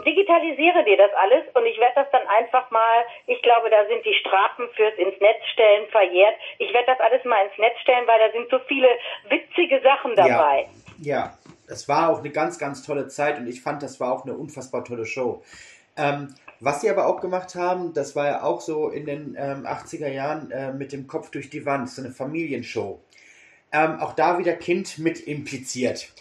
digitalisiere 0.05 0.85
dir 0.85 0.97
das 0.97 1.11
alles 1.21 1.45
und 1.55 1.67
ich 1.67 1.79
werde 1.79 1.95
das 1.97 2.11
dann 2.11 2.27
einfach 2.27 2.71
mal, 2.71 3.05
ich 3.27 3.41
glaube, 3.43 3.71
da 3.71 3.87
sind 3.87 4.05
die 4.05 4.15
Strafen 4.15 4.69
fürs 4.75 4.95
ins 4.97 5.21
Netz 5.21 5.45
stellen 5.53 5.87
verjährt. 5.91 6.35
Ich 6.59 6.73
werde 6.73 6.87
das 6.87 7.01
alles 7.01 7.25
mal 7.25 7.45
ins 7.45 7.59
Netz 7.59 7.79
stellen, 7.81 8.07
weil 8.07 8.19
da 8.19 8.33
sind 8.33 8.49
so 8.51 8.59
viele 8.67 8.89
witzige 9.29 9.81
Sachen 9.83 10.17
dabei. 10.17 10.69
Ja, 10.99 11.29
ja, 11.29 11.39
das 11.69 11.89
war 11.89 12.11
auch 12.11 12.21
eine 12.21 12.31
ganz, 12.31 12.59
ganz 12.59 12.83
tolle 12.83 13.09
Zeit 13.09 13.39
und 13.39 13.47
ich 13.47 13.61
fand, 13.63 13.83
das 13.83 14.01
war 14.01 14.13
auch 14.13 14.25
eine 14.25 14.35
unfassbar 14.35 14.85
tolle 14.85 15.07
Show. 15.07 15.43
Ähm, 15.97 16.35
was 16.61 16.81
sie 16.81 16.91
aber 16.91 17.07
auch 17.07 17.21
gemacht 17.21 17.55
haben, 17.55 17.93
das 17.93 18.17
war 18.17 18.27
ja 18.27 18.43
auch 18.43 18.61
so 18.61 18.89
in 18.89 19.07
den 19.07 19.37
ähm, 19.39 19.67
80er 19.67 20.09
Jahren 20.09 20.51
äh, 20.51 20.73
mit 20.73 20.93
dem 20.93 21.07
Kopf 21.07 21.31
durch 21.31 21.51
die 21.51 21.67
Wand, 21.67 21.91
so 21.91 22.03
eine 22.03 22.11
Familienshow. 22.11 23.01
Ähm, 23.73 23.99
auch 24.01 24.13
da 24.15 24.39
wieder 24.39 24.55
Kind 24.55 24.99
mit 24.99 25.21
impliziert. 25.21 26.13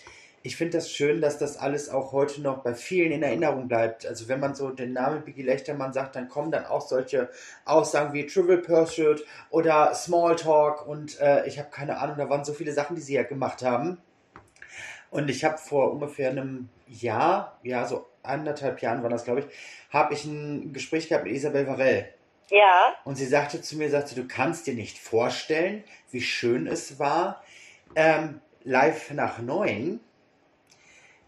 Ich 0.46 0.58
finde 0.58 0.78
das 0.78 0.92
schön, 0.92 1.22
dass 1.22 1.38
das 1.38 1.56
alles 1.56 1.90
auch 1.90 2.12
heute 2.12 2.42
noch 2.42 2.64
bei 2.64 2.76
vielen 2.76 3.14
in 3.14 3.24
Erinnerung 3.24 3.70
bleibt. 3.70 4.06
Also 4.06 4.28
wenn 4.28 4.42
man 4.42 4.56
so 4.56 4.72
den 4.72 4.92
Namen 4.92 5.24
Biggie 5.24 5.42
Lechtermann 5.42 5.94
sagt, 5.94 6.18
dann 6.18 6.28
kommen 6.28 6.52
dann 6.52 6.66
auch 6.66 6.82
solche 6.82 7.30
Aussagen 7.64 8.14
wie 8.14 8.26
Trivial 8.26 8.58
Pursuit 8.58 9.26
oder 9.50 9.96
Smalltalk 9.96 10.86
und 10.86 11.18
äh, 11.22 11.48
ich 11.48 11.60
habe 11.60 11.70
keine 11.70 11.98
Ahnung, 11.98 12.18
da 12.18 12.30
waren 12.30 12.44
so 12.44 12.54
viele 12.54 12.74
Sachen, 12.74 12.98
die 12.98 13.02
sie 13.02 13.14
ja 13.14 13.24
gemacht 13.24 13.64
haben. 13.64 14.00
Und 15.12 15.30
ich 15.30 15.46
habe 15.46 15.58
vor 15.58 15.94
ungefähr 15.94 16.32
einem 16.32 16.68
Jahr, 16.88 17.58
ja, 17.64 17.86
so 17.86 18.06
anderthalb 18.22 18.82
Jahren 18.82 19.02
war 19.02 19.10
das, 19.10 19.24
glaube 19.24 19.42
ich, 19.42 19.46
habe 19.92 20.14
ich 20.14 20.26
ein 20.26 20.74
Gespräch 20.74 21.08
gehabt 21.08 21.24
mit 21.24 21.34
Isabel 21.34 21.68
Varell. 21.68 22.14
Ja. 22.50 22.96
Und 23.06 23.16
sie 23.16 23.28
sagte 23.28 23.62
zu 23.62 23.78
mir, 23.78 23.90
sagte, 23.90 24.16
du 24.16 24.28
kannst 24.28 24.68
dir 24.68 24.74
nicht 24.74 24.98
vorstellen, 24.98 25.86
wie 26.12 26.22
schön 26.22 26.68
es 26.68 27.00
war, 27.00 27.42
ähm, 27.96 28.42
live 28.64 29.12
nach 29.12 29.40
neun 29.40 30.02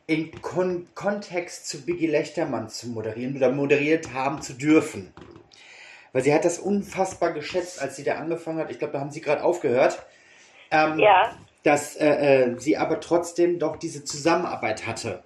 in 0.07 0.41
Kon 0.41 0.87
Kontext 0.95 1.67
zu 1.67 1.85
Biggie 1.85 2.07
Lechtermann 2.07 2.69
zu 2.69 2.87
moderieren 2.89 3.35
oder 3.37 3.49
moderiert 3.49 4.13
haben 4.13 4.41
zu 4.41 4.53
dürfen. 4.53 5.13
Weil 6.13 6.21
sie 6.21 6.33
hat 6.33 6.45
das 6.45 6.59
unfassbar 6.59 7.31
geschätzt, 7.33 7.81
als 7.81 7.95
sie 7.95 8.03
da 8.03 8.15
angefangen 8.15 8.59
hat. 8.59 8.71
Ich 8.71 8.79
glaube, 8.79 8.93
da 8.93 8.99
haben 8.99 9.11
sie 9.11 9.21
gerade 9.21 9.43
aufgehört. 9.43 10.05
Ähm, 10.71 10.99
Ja. 10.99 11.35
Dass 11.63 11.95
äh, 11.95 12.05
äh, 12.05 12.59
sie 12.59 12.77
aber 12.77 12.99
trotzdem 12.99 13.57
doch 13.57 13.77
diese 13.77 14.03
Zusammenarbeit 14.05 14.85
hatte. 14.85 15.23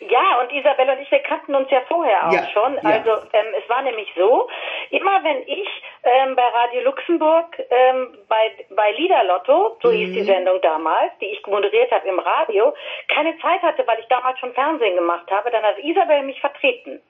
Ja, 0.00 0.40
und 0.40 0.50
Isabelle 0.50 0.92
und 0.92 1.00
ich, 1.00 1.10
wir 1.10 1.20
kannten 1.20 1.54
uns 1.54 1.70
ja 1.70 1.80
vorher 1.86 2.28
auch 2.28 2.32
Ja, 2.32 2.46
schon. 2.52 2.74
ja. 2.74 2.80
Also 2.82 3.10
ähm, 3.32 3.46
es 3.62 3.68
war 3.68 3.82
nämlich 3.82 4.08
so, 4.16 4.48
immer 4.92 5.24
wenn 5.24 5.42
ich 5.48 5.68
ähm, 6.04 6.36
bei 6.36 6.42
Radio 6.42 6.82
Luxemburg 6.82 7.58
ähm, 7.70 8.18
bei, 8.28 8.64
bei 8.74 8.90
Liederlotto, 8.92 9.78
so 9.82 9.90
hieß 9.90 10.10
Mhm. 10.10 10.14
die 10.14 10.24
Sendung 10.24 10.60
damals, 10.62 11.12
die 11.20 11.26
ich 11.26 11.44
moderiert 11.46 11.90
habe 11.90 12.08
im 12.08 12.18
Radio, 12.18 12.74
keine 13.14 13.36
Zeit 13.40 13.62
hatte, 13.62 13.86
weil 13.86 13.98
ich 14.00 14.06
damals 14.08 14.38
schon 14.38 14.52
Fernsehen 14.54 14.96
gemacht 14.96 15.30
habe, 15.30 15.50
dann 15.50 15.62
hat 15.62 15.78
Isabel 15.82 16.22
mich 16.22 16.40
vertreten. 16.40 17.00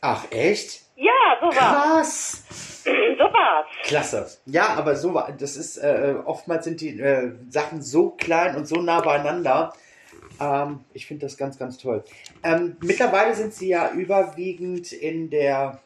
Ach, 0.00 0.24
echt? 0.32 0.80
Ja, 0.96 1.38
so 1.40 1.46
war's. 1.48 2.44
Krass! 2.48 2.48
So 3.16 3.24
war's. 3.24 3.66
Klasse. 3.84 4.26
Ja, 4.46 4.74
aber 4.76 4.96
so 4.96 5.14
war, 5.14 5.30
das 5.38 5.56
ist, 5.56 5.76
äh, 5.78 6.16
oftmals 6.24 6.64
sind 6.64 6.80
die 6.80 6.98
äh, 7.00 7.30
Sachen 7.48 7.80
so 7.80 8.10
klein 8.10 8.56
und 8.56 8.66
so 8.66 8.80
nah 8.80 9.00
beieinander. 9.00 9.72
Ähm, 10.40 10.80
ich 10.92 11.06
finde 11.06 11.26
das 11.26 11.36
ganz, 11.38 11.56
ganz 11.60 11.78
toll. 11.78 12.02
Ähm, 12.42 12.76
mittlerweile 12.82 13.34
sind 13.34 13.54
sie 13.54 13.68
ja 13.68 13.92
überwiegend 13.92 14.92
in 14.92 15.30
der, 15.30 15.78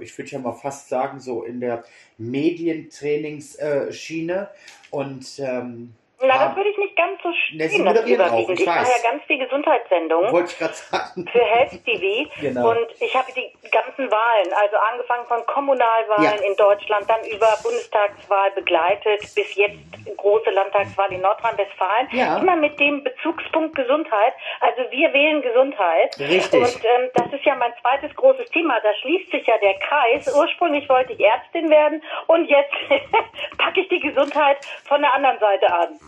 ich 0.00 0.18
würde 0.18 0.30
ja 0.30 0.38
mal 0.38 0.52
fast 0.52 0.88
sagen, 0.88 1.20
so 1.20 1.44
in 1.44 1.60
der 1.60 1.84
Medientrainingsschiene 2.18 4.42
äh, 4.42 4.46
und 4.90 5.38
ähm, 5.38 5.94
Na, 6.26 6.46
das 6.46 6.56
würde 6.56 6.70
ich 6.70 6.78
nicht 6.78 6.96
ganz 6.96 7.22
so 7.22 7.32
stehen, 7.32 7.58
das 7.58 7.72
überwiegend. 7.74 8.60
ich 8.60 8.66
mache 8.66 8.86
ja 8.90 9.10
ganz 9.10 9.24
viel 9.24 9.38
Gesundheitssendungen. 9.38 10.32
wollte 10.32 10.50
ich 10.52 10.58
gerade 10.58 10.74
sagen. 10.74 11.26
für 11.30 11.38
Health 11.44 11.84
TV 11.84 12.30
Genau. 12.40 12.70
und 12.70 12.86
ich 13.00 13.14
habe 13.16 13.30
die 13.32 13.50
ganzen 13.70 14.10
Wahlen, 14.10 14.52
also 14.62 14.76
angefangen 14.76 15.26
von 15.26 15.44
Kommunalwahlen 15.46 16.24
Ja. 16.40 16.46
in 16.48 16.56
Deutschland, 16.56 17.08
dann 17.08 17.20
über 17.30 17.48
Bundestagswahl 17.62 18.50
begleitet, 18.52 19.20
bis 19.34 19.54
jetzt 19.56 19.78
große 20.16 20.50
Landtagswahl 20.50 21.12
in 21.12 21.20
Nordrhein-Westfalen, 21.20 22.08
Ja. 22.12 22.38
immer 22.38 22.56
mit 22.56 22.78
dem 22.80 23.02
Bezugspunkt 23.04 23.74
Gesundheit. 23.74 24.32
Also 24.60 24.82
wir 24.90 25.12
wählen 25.12 25.42
Gesundheit. 25.42 26.18
Richtig. 26.18 26.60
Und 26.60 26.84
ähm, 26.84 27.10
das 27.14 27.32
ist 27.32 27.44
ja 27.44 27.54
mein 27.54 27.72
zweites 27.80 28.14
großes 28.16 28.50
Thema. 28.50 28.78
Da 28.80 28.94
schließt 29.00 29.30
sich 29.30 29.46
ja 29.46 29.54
der 29.58 29.74
Kreis. 29.80 30.34
Ursprünglich 30.34 30.88
wollte 30.88 31.12
ich 31.12 31.20
Ärztin 31.20 31.70
werden 31.70 32.02
und 32.26 32.46
jetzt 32.46 32.72
packe 33.58 33.80
ich 33.80 33.88
die 33.88 34.00
Gesundheit 34.00 34.58
von 34.86 35.00
der 35.00 35.14
anderen 35.14 35.38
Seite 35.38 35.72
an. 35.72 35.98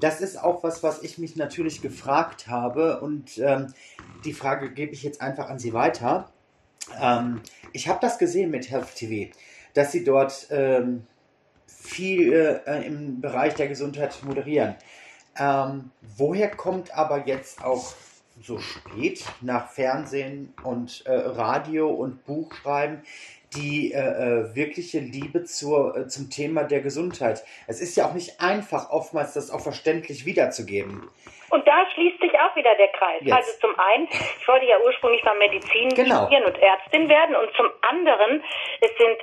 Das 0.00 0.20
ist 0.20 0.42
auch 0.42 0.62
was, 0.62 0.82
was 0.82 1.02
ich 1.02 1.18
mich 1.18 1.36
natürlich 1.36 1.82
gefragt 1.82 2.48
habe 2.48 3.00
und 3.00 3.38
ähm, 3.38 3.72
die 4.24 4.32
Frage 4.32 4.70
gebe 4.70 4.92
ich 4.92 5.02
jetzt 5.02 5.20
einfach 5.20 5.48
an 5.48 5.58
Sie 5.58 5.72
weiter. 5.72 6.30
Ähm, 7.00 7.40
ich 7.72 7.88
habe 7.88 7.98
das 8.00 8.18
gesehen 8.18 8.50
mit 8.50 8.70
Health 8.70 8.94
TV, 8.94 9.32
dass 9.74 9.92
Sie 9.92 10.04
dort 10.04 10.46
ähm, 10.50 11.06
viel 11.66 12.32
äh, 12.66 12.86
im 12.86 13.20
Bereich 13.20 13.54
der 13.54 13.68
Gesundheit 13.68 14.22
moderieren. 14.22 14.76
Ähm, 15.38 15.90
woher 16.16 16.50
kommt 16.50 16.96
aber 16.96 17.26
jetzt 17.26 17.62
auch 17.64 17.94
so 18.42 18.58
spät 18.58 19.24
nach 19.40 19.70
Fernsehen 19.70 20.54
und 20.62 21.04
äh, 21.06 21.12
Radio 21.12 21.90
und 21.90 22.24
Buchschreiben 22.24 23.02
die 23.54 23.92
äh, 23.92 23.98
äh, 23.98 24.54
wirkliche 24.54 24.98
Liebe 25.00 25.44
zur, 25.44 25.96
äh, 25.96 26.06
zum 26.06 26.30
Thema 26.30 26.64
der 26.64 26.80
Gesundheit? 26.80 27.44
Es 27.66 27.80
ist 27.80 27.96
ja 27.96 28.06
auch 28.06 28.14
nicht 28.14 28.40
einfach, 28.40 28.90
oftmals 28.90 29.34
das 29.34 29.50
auch 29.50 29.60
verständlich 29.60 30.24
wiederzugeben. 30.26 31.08
Und 31.50 31.66
da 31.66 31.84
schließt 31.94 32.20
sich 32.20 32.30
auch 32.38 32.54
wieder 32.54 32.72
der 32.76 32.88
Kreis. 32.88 33.22
Jetzt. 33.22 33.32
Also 33.34 33.50
zum 33.60 33.78
einen, 33.78 34.06
ich 34.40 34.46
wollte 34.46 34.66
ja 34.66 34.76
ursprünglich 34.84 35.24
mal 35.24 35.36
Medizin 35.36 35.88
Genau. 35.96 36.22
studieren 36.22 36.44
und 36.44 36.56
Ärztin 36.58 37.08
werden 37.08 37.34
und 37.34 37.50
zum 37.56 37.66
anderen, 37.82 38.42
es 38.80 38.90
sind 38.96 39.18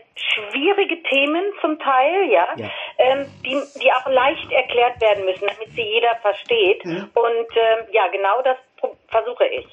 schwierige 0.52 1.02
Themen 1.04 1.46
zum 1.62 1.80
Teil, 1.80 2.30
ja, 2.30 2.48
Ja. 2.58 2.70
Ähm, 2.98 3.26
die, 3.46 3.58
die 3.82 3.92
auch 3.94 4.08
leicht 4.10 4.52
erklärt 4.52 5.00
werden 5.00 5.24
müssen, 5.24 5.48
damit 5.48 5.72
sie 5.74 5.84
jeder 5.84 6.16
versteht. 6.22 6.84
Mhm. 6.84 7.10
Und 7.14 7.48
ähm, 7.56 7.86
ja, 7.92 8.08
genau 8.10 8.42
das 8.42 8.58
versuche 9.08 9.46
ich. 9.48 9.66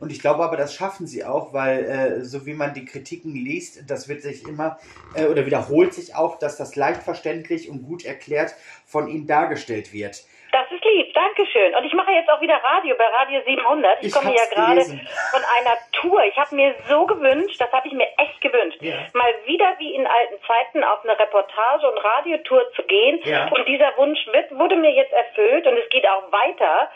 Und 0.00 0.10
ich 0.10 0.20
glaube 0.20 0.42
aber, 0.42 0.56
das 0.56 0.74
schaffen 0.74 1.06
sie 1.06 1.24
auch, 1.24 1.52
weil 1.52 1.84
äh, 1.84 2.24
so 2.24 2.46
wie 2.46 2.54
man 2.54 2.72
die 2.74 2.84
Kritiken 2.84 3.34
liest, 3.34 3.88
das 3.90 4.08
wird 4.08 4.22
sich 4.22 4.46
immer 4.48 4.78
äh, 5.14 5.26
oder 5.26 5.44
wiederholt 5.46 5.92
sich 5.94 6.14
auch, 6.14 6.38
dass 6.38 6.56
das 6.56 6.74
leicht 6.74 7.02
verständlich 7.02 7.68
und 7.70 7.82
gut 7.82 8.04
erklärt 8.04 8.54
von 8.86 9.08
ihnen 9.08 9.26
dargestellt 9.26 9.92
wird. 9.92 10.24
Das 10.52 10.66
ist 10.72 10.82
lieb, 10.84 11.14
Dankeschön. 11.14 11.74
Und 11.76 11.84
ich 11.84 11.92
mache 11.94 12.10
jetzt 12.10 12.28
auch 12.28 12.40
wieder 12.40 12.56
Radio 12.56 12.96
bei 12.98 13.04
Radio 13.04 13.40
700. 13.46 13.98
Ich, 14.00 14.08
Ich 14.08 14.12
komme 14.12 14.34
ja 14.34 14.42
gerade 14.52 14.80
von 14.82 15.42
einer 15.56 15.76
Tour. 15.92 16.24
Ich 16.24 16.36
habe 16.36 16.56
mir 16.56 16.74
so 16.88 17.06
gewünscht, 17.06 17.60
das 17.60 17.70
habe 17.70 17.86
ich 17.86 17.94
mir 17.94 18.08
echt 18.18 18.40
gewünscht, 18.40 18.78
Ja. 18.80 18.96
mal 19.14 19.32
wieder 19.46 19.76
wie 19.78 19.94
in 19.94 20.06
alten 20.08 20.42
Zeiten 20.46 20.82
auf 20.82 21.04
eine 21.04 21.16
Reportage- 21.16 21.88
und 21.88 21.98
Radiotour 21.98 22.64
zu 22.74 22.82
gehen. 22.82 23.20
Ja. 23.22 23.48
Und 23.48 23.68
dieser 23.68 23.96
Wunsch 23.96 24.18
wird, 24.32 24.50
wurde 24.58 24.74
mir 24.76 24.90
jetzt 24.92 25.12
erfüllt 25.12 25.66
und 25.68 25.76
es 25.76 25.88
geht 25.90 26.08
auch 26.08 26.32
weiter. 26.32 26.90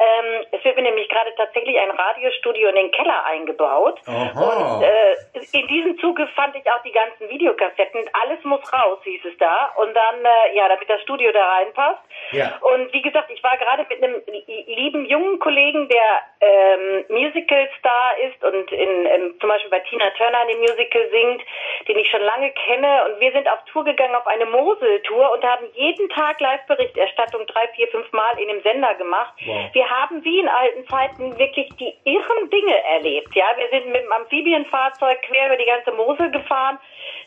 Ähm, 0.00 0.46
es 0.52 0.64
wird 0.64 0.76
mir 0.76 0.82
nämlich 0.82 1.08
gerade 1.10 1.34
tatsächlich 1.36 1.78
ein 1.78 1.90
Radiostudio 1.90 2.70
in 2.70 2.74
den 2.74 2.90
Keller 2.90 3.22
eingebaut. 3.26 4.00
Aha. 4.06 4.32
Und 4.32 4.82
äh, 4.82 5.16
in 5.52 5.66
diesem 5.68 5.98
Zuge 5.98 6.26
fand 6.28 6.56
ich 6.56 6.64
auch 6.72 6.82
die 6.82 6.92
ganzen 6.92 7.28
Videokassetten. 7.28 8.08
Alles 8.22 8.42
muss 8.44 8.60
raus, 8.72 8.98
hieß 9.04 9.24
es 9.26 9.36
da. 9.36 9.74
Und 9.76 9.94
dann, 9.94 10.24
äh, 10.24 10.56
ja, 10.56 10.68
damit 10.68 10.88
das 10.88 11.02
Studio 11.02 11.30
da 11.32 11.46
reinpasst. 11.46 12.00
Ja. 12.32 12.58
Und 12.62 12.90
wie 12.94 13.02
gesagt, 13.02 13.30
ich 13.30 13.42
war 13.42 13.58
gerade 13.58 13.84
mit 13.90 14.02
einem 14.02 14.22
lieben 14.46 15.04
jungen 15.04 15.38
Kollegen, 15.38 15.88
der 15.88 16.22
ähm, 16.40 17.04
Musical-Star 17.08 18.18
ist 18.18 18.42
und 18.42 18.72
in, 18.72 19.06
ähm, 19.06 19.34
zum 19.38 19.50
Beispiel 19.50 19.70
bei 19.70 19.80
Tina 19.80 20.08
Turner 20.16 20.42
in 20.42 20.48
dem 20.48 20.60
Musical 20.60 21.10
singt, 21.10 21.42
den 21.88 21.98
ich 21.98 22.10
schon 22.10 22.22
lange 22.22 22.52
kenne. 22.52 23.04
Und 23.04 23.20
wir 23.20 23.32
sind 23.32 23.46
auf 23.48 23.62
Tour 23.66 23.84
gegangen, 23.84 24.14
auf 24.14 24.26
eine 24.26 24.46
Mosel-Tour 24.46 25.32
und 25.32 25.44
haben 25.44 25.66
jeden 25.74 26.08
Tag 26.08 26.40
Live-Berichterstattung 26.40 27.46
drei, 27.46 27.68
vier, 27.74 27.88
fünf 27.88 28.10
Mal 28.12 28.38
in 28.38 28.48
dem 28.48 28.62
Sender 28.62 28.94
gemacht. 28.94 29.34
Wow. 29.44 29.68
Wir 29.74 29.89
haben 29.90 30.24
wie 30.24 30.38
in 30.38 30.48
alten 30.48 30.86
Zeiten 30.88 31.38
wirklich 31.38 31.68
die 31.76 31.94
irren 32.04 32.50
Dinge 32.50 32.76
erlebt. 32.84 33.34
Ja, 33.34 33.44
wir 33.56 33.68
sind 33.70 33.92
mit 33.92 34.04
dem 34.04 34.12
Amphibienfahrzeug 34.12 35.20
quer 35.22 35.46
über 35.46 35.56
die 35.56 35.66
ganze 35.66 35.92
Mosel 35.92 36.30
gefahren. 36.30 36.78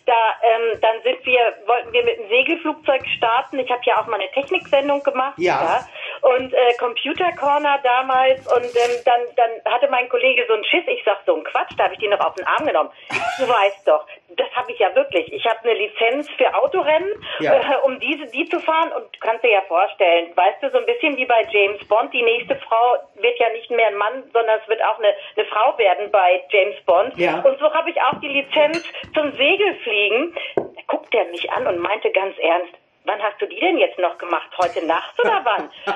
Da, 0.06 0.14
ähm, 0.44 0.80
dann 0.82 1.02
sind 1.04 1.26
wir, 1.26 1.40
wollten 1.66 1.94
wir 1.94 2.04
mit 2.04 2.18
dem 2.18 2.28
Segelflugzeug 2.28 3.06
starten. 3.18 3.60
Ich 3.60 3.72
habe 3.72 3.82
ja 3.86 4.02
auch 4.02 4.08
mal 4.08 4.20
eine 4.20 4.32
Techniksendung 4.32 5.02
gemacht. 5.04 5.36
Ja. 5.38 5.86
Und 6.24 6.54
äh, 6.54 6.74
Computer 6.80 7.32
Corner 7.34 7.80
damals. 7.84 8.40
Und 8.48 8.64
ähm, 8.66 8.96
dann, 9.04 9.22
dann 9.36 9.74
hatte 9.74 9.90
mein 9.90 10.08
Kollege 10.10 10.46
so 10.48 10.54
einen 10.54 10.64
Schiss. 10.66 10.84
Ich 10.88 11.04
sag 11.04 11.20
so 11.26 11.36
ein 11.36 11.44
Quatsch, 11.44 11.72
da 11.78 11.86
habe 11.86 11.94
ich 11.96 12.00
die 12.00 12.08
noch 12.08 12.20
auf 12.22 12.36
den 12.36 12.48
Arm 12.48 12.66
genommen. 12.66 12.90
Du 13.38 13.48
weißt 13.48 13.88
doch, 13.88 14.06
das 14.38 14.48
habe 14.56 14.72
ich 14.72 14.80
ja 14.80 14.96
wirklich. 14.96 15.32
Ich 15.34 15.46
habe 15.46 15.60
eine 15.64 15.74
Lizenz 15.74 16.30
für 16.38 16.54
Autorennen, 16.56 17.10
Ja. 17.40 17.56
äh, 17.56 17.76
um 17.84 18.00
diese, 18.00 18.26
die 18.28 18.46
zu 18.48 18.60
fahren. 18.60 18.92
Und 18.94 19.04
du 19.14 19.20
kannst 19.20 19.44
dir 19.44 19.52
ja 19.52 19.62
vorstellen, 19.68 20.32
weißt 20.36 20.64
du, 20.64 20.70
so 20.72 20.78
ein 20.78 20.86
bisschen 20.86 21.18
wie 21.18 21.26
bei 21.26 21.46
James 21.50 21.86
Bond, 21.88 22.14
die 22.14 22.24
nächste 22.24 22.56
Frau 22.56 22.96
wird 23.16 23.38
ja 23.40 23.50
nicht 23.50 23.70
mehr 23.70 23.88
ein 23.88 23.96
Mann, 23.98 24.24
sondern 24.32 24.60
es 24.62 24.68
wird 24.70 24.82
auch 24.84 25.00
eine, 25.00 25.14
eine 25.36 25.46
Frau 25.46 25.78
werden 25.78 26.10
bei 26.12 26.42
James 26.50 26.80
Bond. 26.86 27.18
Ja. 27.18 27.42
Und 27.42 27.60
so 27.60 27.72
habe 27.74 27.90
ich 27.90 28.02
auch 28.02 28.20
die 28.22 28.30
Lizenz 28.30 28.84
zum 29.14 29.32
Segelfliegen. 29.36 30.36
Da 30.56 30.82
guckt 30.88 31.14
er 31.14 31.26
mich 31.26 31.52
an 31.52 31.68
und 31.68 31.80
meinte 31.80 32.12
ganz 32.12 32.38
ernst, 32.40 32.74
wann 33.06 33.22
hast 33.22 33.42
du 33.42 33.46
die 33.46 33.60
denn 33.60 33.78
jetzt 33.78 34.00
noch 34.00 34.18
gemacht? 34.18 34.50
Heute 34.58 34.86
Nacht 34.86 35.20
oder 35.20 35.42
wann? 35.44 35.70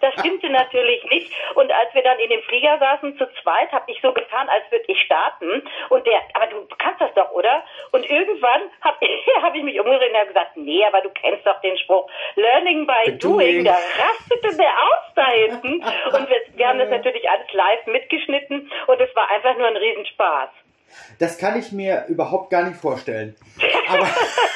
das 0.00 0.14
stimmte 0.18 0.48
natürlich 0.50 1.04
nicht. 1.04 1.32
Und 1.54 1.70
als 1.70 1.94
wir 1.94 2.02
dann 2.02 2.18
in 2.18 2.30
dem 2.30 2.42
Flieger 2.42 2.78
saßen 2.78 3.16
zu 3.18 3.26
zweit, 3.42 3.70
habe 3.72 3.90
ich 3.90 4.00
so 4.00 4.12
getan, 4.12 4.48
als 4.48 4.70
würde 4.70 4.84
ich 4.88 5.00
starten. 5.02 5.62
Und 5.90 6.06
der, 6.06 6.20
aber 6.34 6.46
du 6.46 6.66
kannst 6.78 7.00
das 7.00 7.12
doch, 7.14 7.30
oder? 7.32 7.62
Und 7.92 8.08
irgendwann 8.08 8.62
habe 8.82 8.96
hab 9.42 9.54
ich 9.54 9.62
mich 9.62 9.78
umgedreht 9.78 10.10
und 10.10 10.16
habe 10.16 10.28
gesagt, 10.28 10.56
nee, 10.56 10.84
aber 10.84 11.00
du 11.02 11.10
kennst 11.10 11.46
doch 11.46 11.60
den 11.60 11.76
Spruch, 11.78 12.08
Learning 12.36 12.86
by 12.86 13.18
doing. 13.18 13.18
doing. 13.18 13.64
Da 13.64 13.72
rastete 13.72 14.56
der 14.56 14.70
aus 14.70 15.14
da 15.14 15.26
hinten. 15.30 15.82
Und 15.82 16.28
wir, 16.28 16.40
wir 16.54 16.68
haben 16.68 16.78
das 16.78 16.90
natürlich 16.90 17.28
alles 17.28 17.52
live 17.52 17.86
mitgeschnitten 17.86 18.70
und 18.86 19.00
es 19.00 19.14
war 19.14 19.30
einfach 19.30 19.56
nur 19.56 19.66
ein 19.66 19.76
Riesenspaß. 19.76 20.50
Das 21.18 21.38
kann 21.38 21.58
ich 21.58 21.72
mir 21.72 22.06
überhaupt 22.08 22.50
gar 22.50 22.62
nicht 22.62 22.80
vorstellen. 22.80 23.36
Aber 23.88 24.06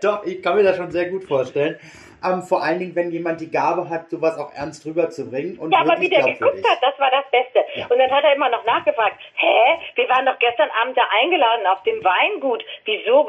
doch, 0.04 0.24
ich 0.24 0.42
kann 0.42 0.56
mir 0.56 0.62
das 0.62 0.76
schon 0.76 0.90
sehr 0.90 1.08
gut 1.10 1.24
vorstellen. 1.24 1.78
ähm, 2.24 2.42
vor 2.42 2.62
allen 2.62 2.78
Dingen, 2.78 2.94
wenn 2.94 3.10
jemand 3.10 3.40
die 3.40 3.50
Gabe 3.50 3.88
hat, 3.88 4.10
sowas 4.10 4.38
auch 4.38 4.52
ernst 4.52 4.84
rüberzubringen. 4.84 5.58
Und 5.58 5.72
ja, 5.72 5.80
aber 5.80 6.00
wie 6.00 6.08
der 6.08 6.22
geguckt 6.22 6.64
hat, 6.68 6.78
das 6.82 6.98
war 6.98 7.10
das 7.10 7.24
Beste. 7.30 7.64
Ja. 7.74 7.86
Und 7.88 7.98
dann 7.98 8.10
hat 8.10 8.24
er 8.24 8.34
immer 8.34 8.50
noch 8.50 8.64
nachgefragt, 8.64 9.16
hä, 9.34 9.78
wir 9.94 10.08
waren 10.08 10.26
doch 10.26 10.38
gestern 10.38 10.68
Abend 10.82 10.96
da 10.96 11.02
eingeladen 11.22 11.66
auf 11.66 11.82
dem 11.84 12.02
Weingut. 12.04 12.64
Wieso? 12.84 13.26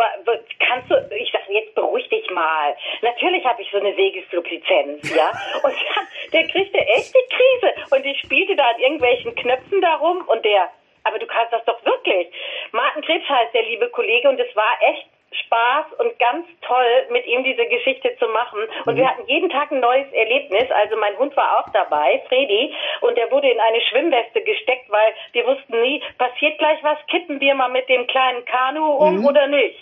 Kannst 0.60 0.92
du, 0.92 0.96
ich 1.16 1.32
sag, 1.32 1.42
jetzt 1.50 1.76
beruhig 1.76 2.08
dich 2.10 2.30
mal. 2.32 2.76
Natürlich 3.02 3.46
habe 3.46 3.62
ich 3.62 3.70
so 3.72 3.78
eine 3.78 3.96
Segesclub-Lizenz, 3.96 5.16
ja. 5.16 5.32
Und 5.64 5.74
dann, 5.74 6.08
der 6.34 6.48
kriegte 6.48 6.80
echt 6.80 7.14
die 7.14 7.36
Krise. 7.36 7.96
Und 7.96 8.06
ich 8.06 8.20
spielte 8.20 8.56
da 8.56 8.64
an 8.64 8.80
irgendwelchen 8.80 9.36
Knöpfen 9.36 9.82
darum 9.82 10.22
und 10.28 10.44
der, 10.44 10.70
aber 11.04 11.20
du 11.20 11.26
kannst 11.26 11.54
das 11.54 11.64
doch 11.66 11.84
wirklich. 11.86 12.28
Martin 12.72 13.02
Krebs 13.04 13.28
heißt 13.28 13.54
der 13.54 13.64
liebe 13.64 13.90
Kollege 13.90 14.30
und 14.30 14.40
es 14.40 14.56
war 14.56 14.78
echt 14.82 15.08
Spaß 15.32 15.94
und 16.00 16.18
ganz 16.20 16.46
toll, 16.62 17.08
mit 17.12 17.26
ihm 17.26 17.44
diese 17.44 17.66
Geschichte 17.66 18.16
zu 18.20 18.28
machen. 18.28 18.60
Und 18.86 18.96
mhm. 18.96 18.98
wir 18.98 19.10
hatten 19.10 19.28
jeden 19.28 19.50
Tag 19.50 19.72
ein 19.72 19.80
neues 19.80 20.12
Erlebnis. 20.12 20.70
Also 20.72 20.98
mein 20.98 21.18
Hund 21.18 21.36
war 21.38 21.60
auch 21.60 21.70
dabei, 21.72 22.22
Freddy, 22.28 22.74
und 23.02 23.18
der 23.18 23.32
wurde 23.32 23.50
in 23.50 23.60
eine 23.60 23.82
Schwimmweste 23.90 24.42
gesteckt, 24.42 24.90
weil 24.90 25.14
wir 25.32 25.46
wussten 25.46 25.82
nie, 25.82 26.02
passiert 26.18 26.58
gleich 26.58 26.84
was, 26.84 26.98
kippen 27.08 27.40
wir 27.40 27.56
mal 27.56 27.70
mit 27.70 27.88
dem 27.88 28.08
kleinen 28.08 28.44
Kanu 28.46 28.86
um 28.86 29.18
mhm. 29.20 29.26
oder 29.26 29.48
nicht. 29.48 29.80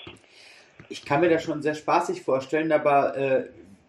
Ich 0.89 1.05
kann 1.05 1.21
mir 1.21 1.29
das 1.29 1.43
schon 1.43 1.61
sehr 1.61 1.75
spaßig 1.75 2.23
vorstellen, 2.23 2.71
aber 2.71 3.15
äh, 3.15 3.43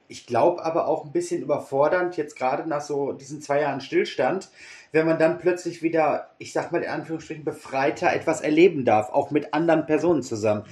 ich 0.09 0.27
glaube 0.27 0.65
aber 0.65 0.89
auch 0.89 1.05
ein 1.05 1.13
bisschen 1.13 1.41
überfordernd, 1.41 2.17
jetzt 2.17 2.37
gerade 2.37 2.69
nach 2.69 2.81
so 2.81 3.13
diesen 3.13 3.41
zwei 3.41 3.61
Jahren 3.61 3.81
Stillstand, 3.81 4.51
wenn 4.93 5.07
man 5.07 5.19
dann 5.19 5.39
plötzlich 5.39 5.83
wieder, 5.83 6.31
ich 6.39 6.53
sag 6.53 6.73
mal 6.73 6.83
in 6.83 6.91
Anführungsstrichen, 6.91 7.45
befreiter 7.45 8.13
etwas 8.13 8.41
erleben 8.41 8.85
darf, 8.85 9.11
auch 9.11 9.31
mit 9.31 9.55
anderen 9.55 9.87
Personen 9.87 10.23
zusammen. 10.23 10.65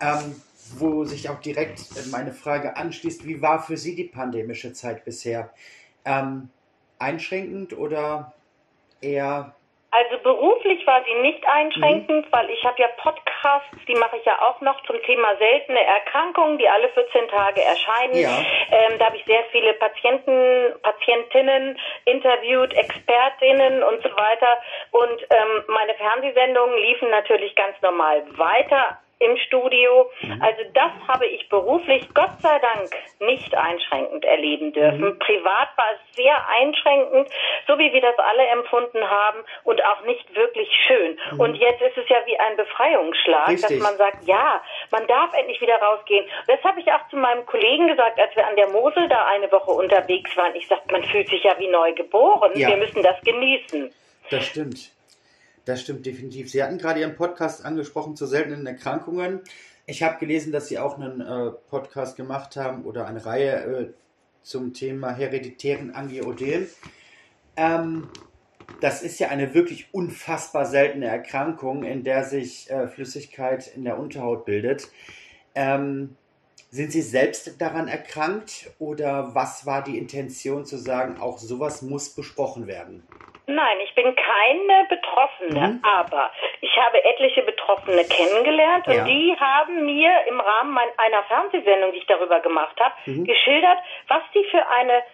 Ähm, 0.00 0.40
wo 0.76 1.04
sich 1.04 1.28
auch 1.28 1.40
direkt 1.40 1.80
meine 2.10 2.32
Frage 2.32 2.76
anschließt, 2.76 3.26
wie 3.26 3.42
war 3.42 3.62
für 3.62 3.76
Sie 3.76 3.94
die 3.94 4.04
pandemische 4.04 4.72
Zeit 4.72 5.04
bisher? 5.04 5.52
Ähm, 6.04 6.48
einschränkend 6.98 7.76
oder 7.76 8.32
eher 9.00 9.54
also 9.94 10.18
beruflich 10.24 10.84
war 10.88 11.04
sie 11.04 11.14
nicht 11.22 11.46
einschränkend, 11.46 12.26
mhm. 12.26 12.32
weil 12.32 12.50
ich 12.50 12.64
habe 12.64 12.82
ja 12.82 12.88
Podcasts, 12.96 13.78
die 13.86 13.94
mache 13.94 14.16
ich 14.16 14.24
ja 14.24 14.42
auch 14.42 14.60
noch 14.60 14.82
zum 14.86 15.00
Thema 15.04 15.36
seltene 15.36 15.80
Erkrankungen, 15.84 16.58
die 16.58 16.68
alle 16.68 16.88
14 16.88 17.28
Tage 17.28 17.62
erscheinen. 17.62 18.16
Ja. 18.16 18.28
Ähm, 18.72 18.98
da 18.98 19.06
habe 19.06 19.16
ich 19.16 19.24
sehr 19.24 19.44
viele 19.52 19.72
Patienten, 19.74 20.74
Patientinnen 20.82 21.78
interviewt, 22.06 22.74
Expertinnen 22.74 23.84
und 23.84 24.02
so 24.02 24.08
weiter. 24.16 24.58
Und 24.90 25.22
ähm, 25.30 25.64
meine 25.68 25.94
Fernsehsendungen 25.94 26.76
liefen 26.76 27.10
natürlich 27.10 27.54
ganz 27.54 27.80
normal 27.80 28.24
weiter 28.36 28.98
im 29.18 29.36
Studio. 29.36 30.10
Mhm. 30.22 30.42
Also 30.42 30.62
das 30.74 30.92
habe 31.08 31.26
ich 31.26 31.48
beruflich 31.48 32.06
Gott 32.14 32.40
sei 32.40 32.58
Dank 32.58 32.90
nicht 33.20 33.54
einschränkend 33.54 34.24
erleben 34.24 34.72
dürfen. 34.72 35.00
Mhm. 35.00 35.18
Privat 35.18 35.68
war 35.76 35.86
es 35.94 36.16
sehr 36.16 36.48
einschränkend, 36.48 37.28
so 37.66 37.78
wie 37.78 37.92
wir 37.92 38.00
das 38.00 38.18
alle 38.18 38.46
empfunden 38.48 39.08
haben 39.08 39.38
und 39.64 39.84
auch 39.84 40.04
nicht 40.04 40.34
wirklich 40.34 40.68
schön. 40.86 41.18
Mhm. 41.32 41.40
Und 41.40 41.54
jetzt 41.56 41.82
ist 41.82 41.96
es 41.96 42.08
ja 42.08 42.18
wie 42.26 42.38
ein 42.38 42.56
Befreiungsschlag, 42.56 43.48
Richtig. 43.48 43.78
dass 43.78 43.78
man 43.78 43.96
sagt, 43.96 44.24
ja, 44.24 44.62
man 44.90 45.06
darf 45.06 45.32
endlich 45.34 45.60
wieder 45.60 45.76
rausgehen. 45.76 46.26
Das 46.46 46.62
habe 46.64 46.80
ich 46.80 46.92
auch 46.92 47.08
zu 47.08 47.16
meinem 47.16 47.46
Kollegen 47.46 47.88
gesagt, 47.88 48.18
als 48.18 48.34
wir 48.36 48.46
an 48.46 48.56
der 48.56 48.68
Mosel 48.68 49.08
da 49.08 49.26
eine 49.26 49.50
Woche 49.50 49.70
unterwegs 49.70 50.36
waren. 50.36 50.54
Ich 50.54 50.66
sagte, 50.68 50.92
man 50.92 51.04
fühlt 51.04 51.28
sich 51.28 51.42
ja 51.42 51.58
wie 51.58 51.68
neu 51.68 51.92
geboren. 51.92 52.52
Ja. 52.54 52.68
Wir 52.68 52.76
müssen 52.76 53.02
das 53.02 53.20
genießen. 53.22 53.92
Das 54.30 54.46
stimmt. 54.46 54.93
Das 55.64 55.80
stimmt 55.80 56.04
definitiv. 56.04 56.50
Sie 56.50 56.62
hatten 56.62 56.78
gerade 56.78 57.00
Ihren 57.00 57.16
Podcast 57.16 57.64
angesprochen 57.64 58.16
zu 58.16 58.26
seltenen 58.26 58.66
Erkrankungen. 58.66 59.40
Ich 59.86 60.02
habe 60.02 60.18
gelesen, 60.18 60.52
dass 60.52 60.68
Sie 60.68 60.78
auch 60.78 60.98
einen 60.98 61.20
äh, 61.20 61.50
Podcast 61.70 62.16
gemacht 62.16 62.56
haben 62.56 62.84
oder 62.84 63.06
eine 63.06 63.24
Reihe 63.24 63.52
äh, 63.52 63.86
zum 64.42 64.74
Thema 64.74 65.12
hereditären 65.12 65.94
Angioödem. 65.94 66.66
Ähm, 67.56 68.08
das 68.80 69.02
ist 69.02 69.18
ja 69.20 69.28
eine 69.28 69.54
wirklich 69.54 69.92
unfassbar 69.92 70.66
seltene 70.66 71.06
Erkrankung, 71.06 71.84
in 71.84 72.04
der 72.04 72.24
sich 72.24 72.70
äh, 72.70 72.88
Flüssigkeit 72.88 73.66
in 73.74 73.84
der 73.84 73.98
Unterhaut 73.98 74.44
bildet. 74.44 74.88
Ähm, 75.54 76.16
sind 76.74 76.90
Sie 76.90 77.02
selbst 77.02 77.60
daran 77.60 77.86
erkrankt 77.86 78.66
oder 78.80 79.32
was 79.32 79.64
war 79.64 79.84
die 79.84 79.96
Intention 79.96 80.64
zu 80.64 80.76
sagen, 80.76 81.20
auch 81.20 81.38
sowas 81.38 81.82
muss 81.82 82.16
besprochen 82.16 82.66
werden? 82.66 83.06
Nein, 83.46 83.76
ich 83.84 83.94
bin 83.94 84.06
keine 84.16 84.88
Betroffene, 84.88 85.68
mhm. 85.68 85.84
aber 85.84 86.32
ich 86.62 86.76
habe 86.76 87.04
etliche 87.04 87.42
Betroffene 87.42 88.02
kennengelernt 88.04 88.88
und 88.88 88.94
ja. 88.94 89.04
die 89.04 89.36
haben 89.38 89.84
mir 89.84 90.10
im 90.26 90.40
Rahmen 90.40 90.76
einer 90.96 91.22
Fernsehsendung, 91.28 91.92
die 91.92 91.98
ich 91.98 92.06
darüber 92.06 92.40
gemacht 92.40 92.76
habe, 92.80 92.94
mhm. 93.06 93.24
geschildert, 93.24 93.78
was 94.08 94.22
die 94.34 94.44
für 94.50 94.66
eine 94.66 95.04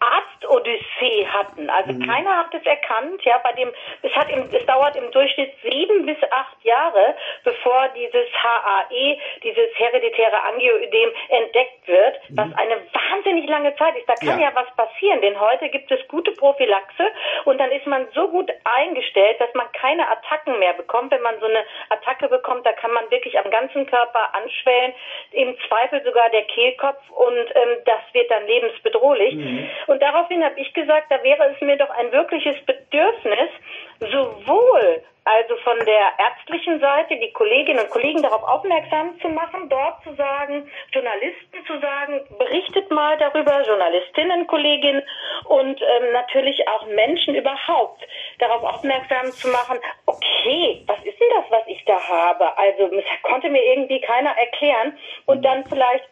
Arztodyssee 0.00 1.26
hatten. 1.26 1.68
Also 1.68 1.92
mhm. 1.92 2.06
keiner 2.06 2.38
hat 2.38 2.54
es 2.54 2.64
erkannt. 2.64 3.22
Ja, 3.24 3.38
bei 3.38 3.52
dem 3.52 3.70
es 4.02 4.12
hat 4.14 4.30
im, 4.30 4.48
es 4.50 4.66
dauert 4.66 4.96
im 4.96 5.10
Durchschnitt 5.10 5.52
sieben 5.62 6.06
bis 6.06 6.16
acht 6.30 6.56
Jahre, 6.64 7.14
bevor 7.44 7.88
dieses 7.94 8.26
HAE, 8.32 9.18
dieses 9.42 9.78
hereditäre 9.78 10.42
Angioödem 10.42 11.10
entdeckt 11.28 11.86
wird, 11.86 12.30
mhm. 12.30 12.36
was 12.36 12.58
eine 12.58 12.76
wahnsinnig 12.92 13.48
lange 13.48 13.76
Zeit 13.76 13.96
ist. 13.96 14.08
Da 14.08 14.14
kann 14.14 14.40
ja. 14.40 14.48
ja 14.48 14.54
was 14.54 14.74
passieren, 14.74 15.20
denn 15.20 15.38
heute 15.38 15.68
gibt 15.68 15.90
es 15.90 16.06
gute 16.08 16.32
Prophylaxe 16.32 17.04
und 17.44 17.58
dann 17.58 17.70
ist 17.70 17.86
man 17.86 18.08
so 18.14 18.28
gut 18.28 18.50
eingestellt, 18.64 19.40
dass 19.40 19.52
man 19.54 19.70
keine 19.72 20.08
Attacken 20.08 20.58
mehr 20.58 20.72
bekommt. 20.72 21.12
Wenn 21.12 21.22
man 21.22 21.38
so 21.40 21.46
eine 21.46 21.64
Attacke 21.90 22.28
bekommt, 22.28 22.64
da 22.64 22.72
kann 22.72 22.92
man 22.92 23.10
wirklich 23.10 23.38
am 23.38 23.50
ganzen 23.50 23.86
Körper 23.86 24.34
anschwellen, 24.34 24.94
im 25.32 25.56
Zweifel 25.68 26.02
sogar 26.04 26.30
der 26.30 26.42
Kehlkopf 26.44 27.10
und 27.10 27.36
ähm, 27.54 27.78
das 27.84 28.00
wird 28.12 28.30
dann 28.30 28.46
lebensbedrohlich. 28.46 29.34
Mhm. 29.34 29.70
Und 29.90 30.00
daraufhin 30.00 30.44
habe 30.44 30.54
ich 30.60 30.72
gesagt, 30.72 31.10
da 31.10 31.20
wäre 31.24 31.52
es 31.52 31.60
mir 31.60 31.76
doch 31.76 31.90
ein 31.90 32.12
wirkliches 32.12 32.54
Bedürfnis, 32.64 33.50
sowohl 33.98 35.02
also 35.24 35.56
von 35.64 35.78
der 35.84 36.12
ärztlichen 36.16 36.78
Seite 36.78 37.16
die 37.16 37.32
Kolleginnen 37.32 37.80
und 37.80 37.90
Kollegen 37.90 38.22
darauf 38.22 38.44
aufmerksam 38.44 39.20
zu 39.20 39.28
machen, 39.28 39.68
dort 39.68 40.00
zu 40.04 40.14
sagen, 40.14 40.70
Journalisten 40.92 41.66
zu 41.66 41.80
sagen, 41.80 42.20
berichtet 42.38 42.88
mal 42.92 43.18
darüber, 43.18 43.66
Journalistinnen, 43.66 44.46
Kolleginnen 44.46 45.02
und 45.46 45.82
ähm, 45.82 46.12
natürlich 46.12 46.68
auch 46.68 46.86
Menschen 46.86 47.34
überhaupt 47.34 48.06
darauf 48.38 48.62
aufmerksam 48.62 49.32
zu 49.32 49.48
machen, 49.48 49.80
okay, 50.06 50.84
was 50.86 50.98
ist 50.98 51.18
denn 51.18 51.28
das, 51.34 51.50
was 51.50 51.66
ich 51.66 51.84
da 51.84 51.98
habe? 52.00 52.56
Also 52.56 52.86
das 52.94 53.04
konnte 53.22 53.50
mir 53.50 53.64
irgendwie 53.74 54.00
keiner 54.00 54.30
erklären 54.38 54.96
und 55.26 55.44
dann 55.44 55.64
vielleicht 55.66 56.04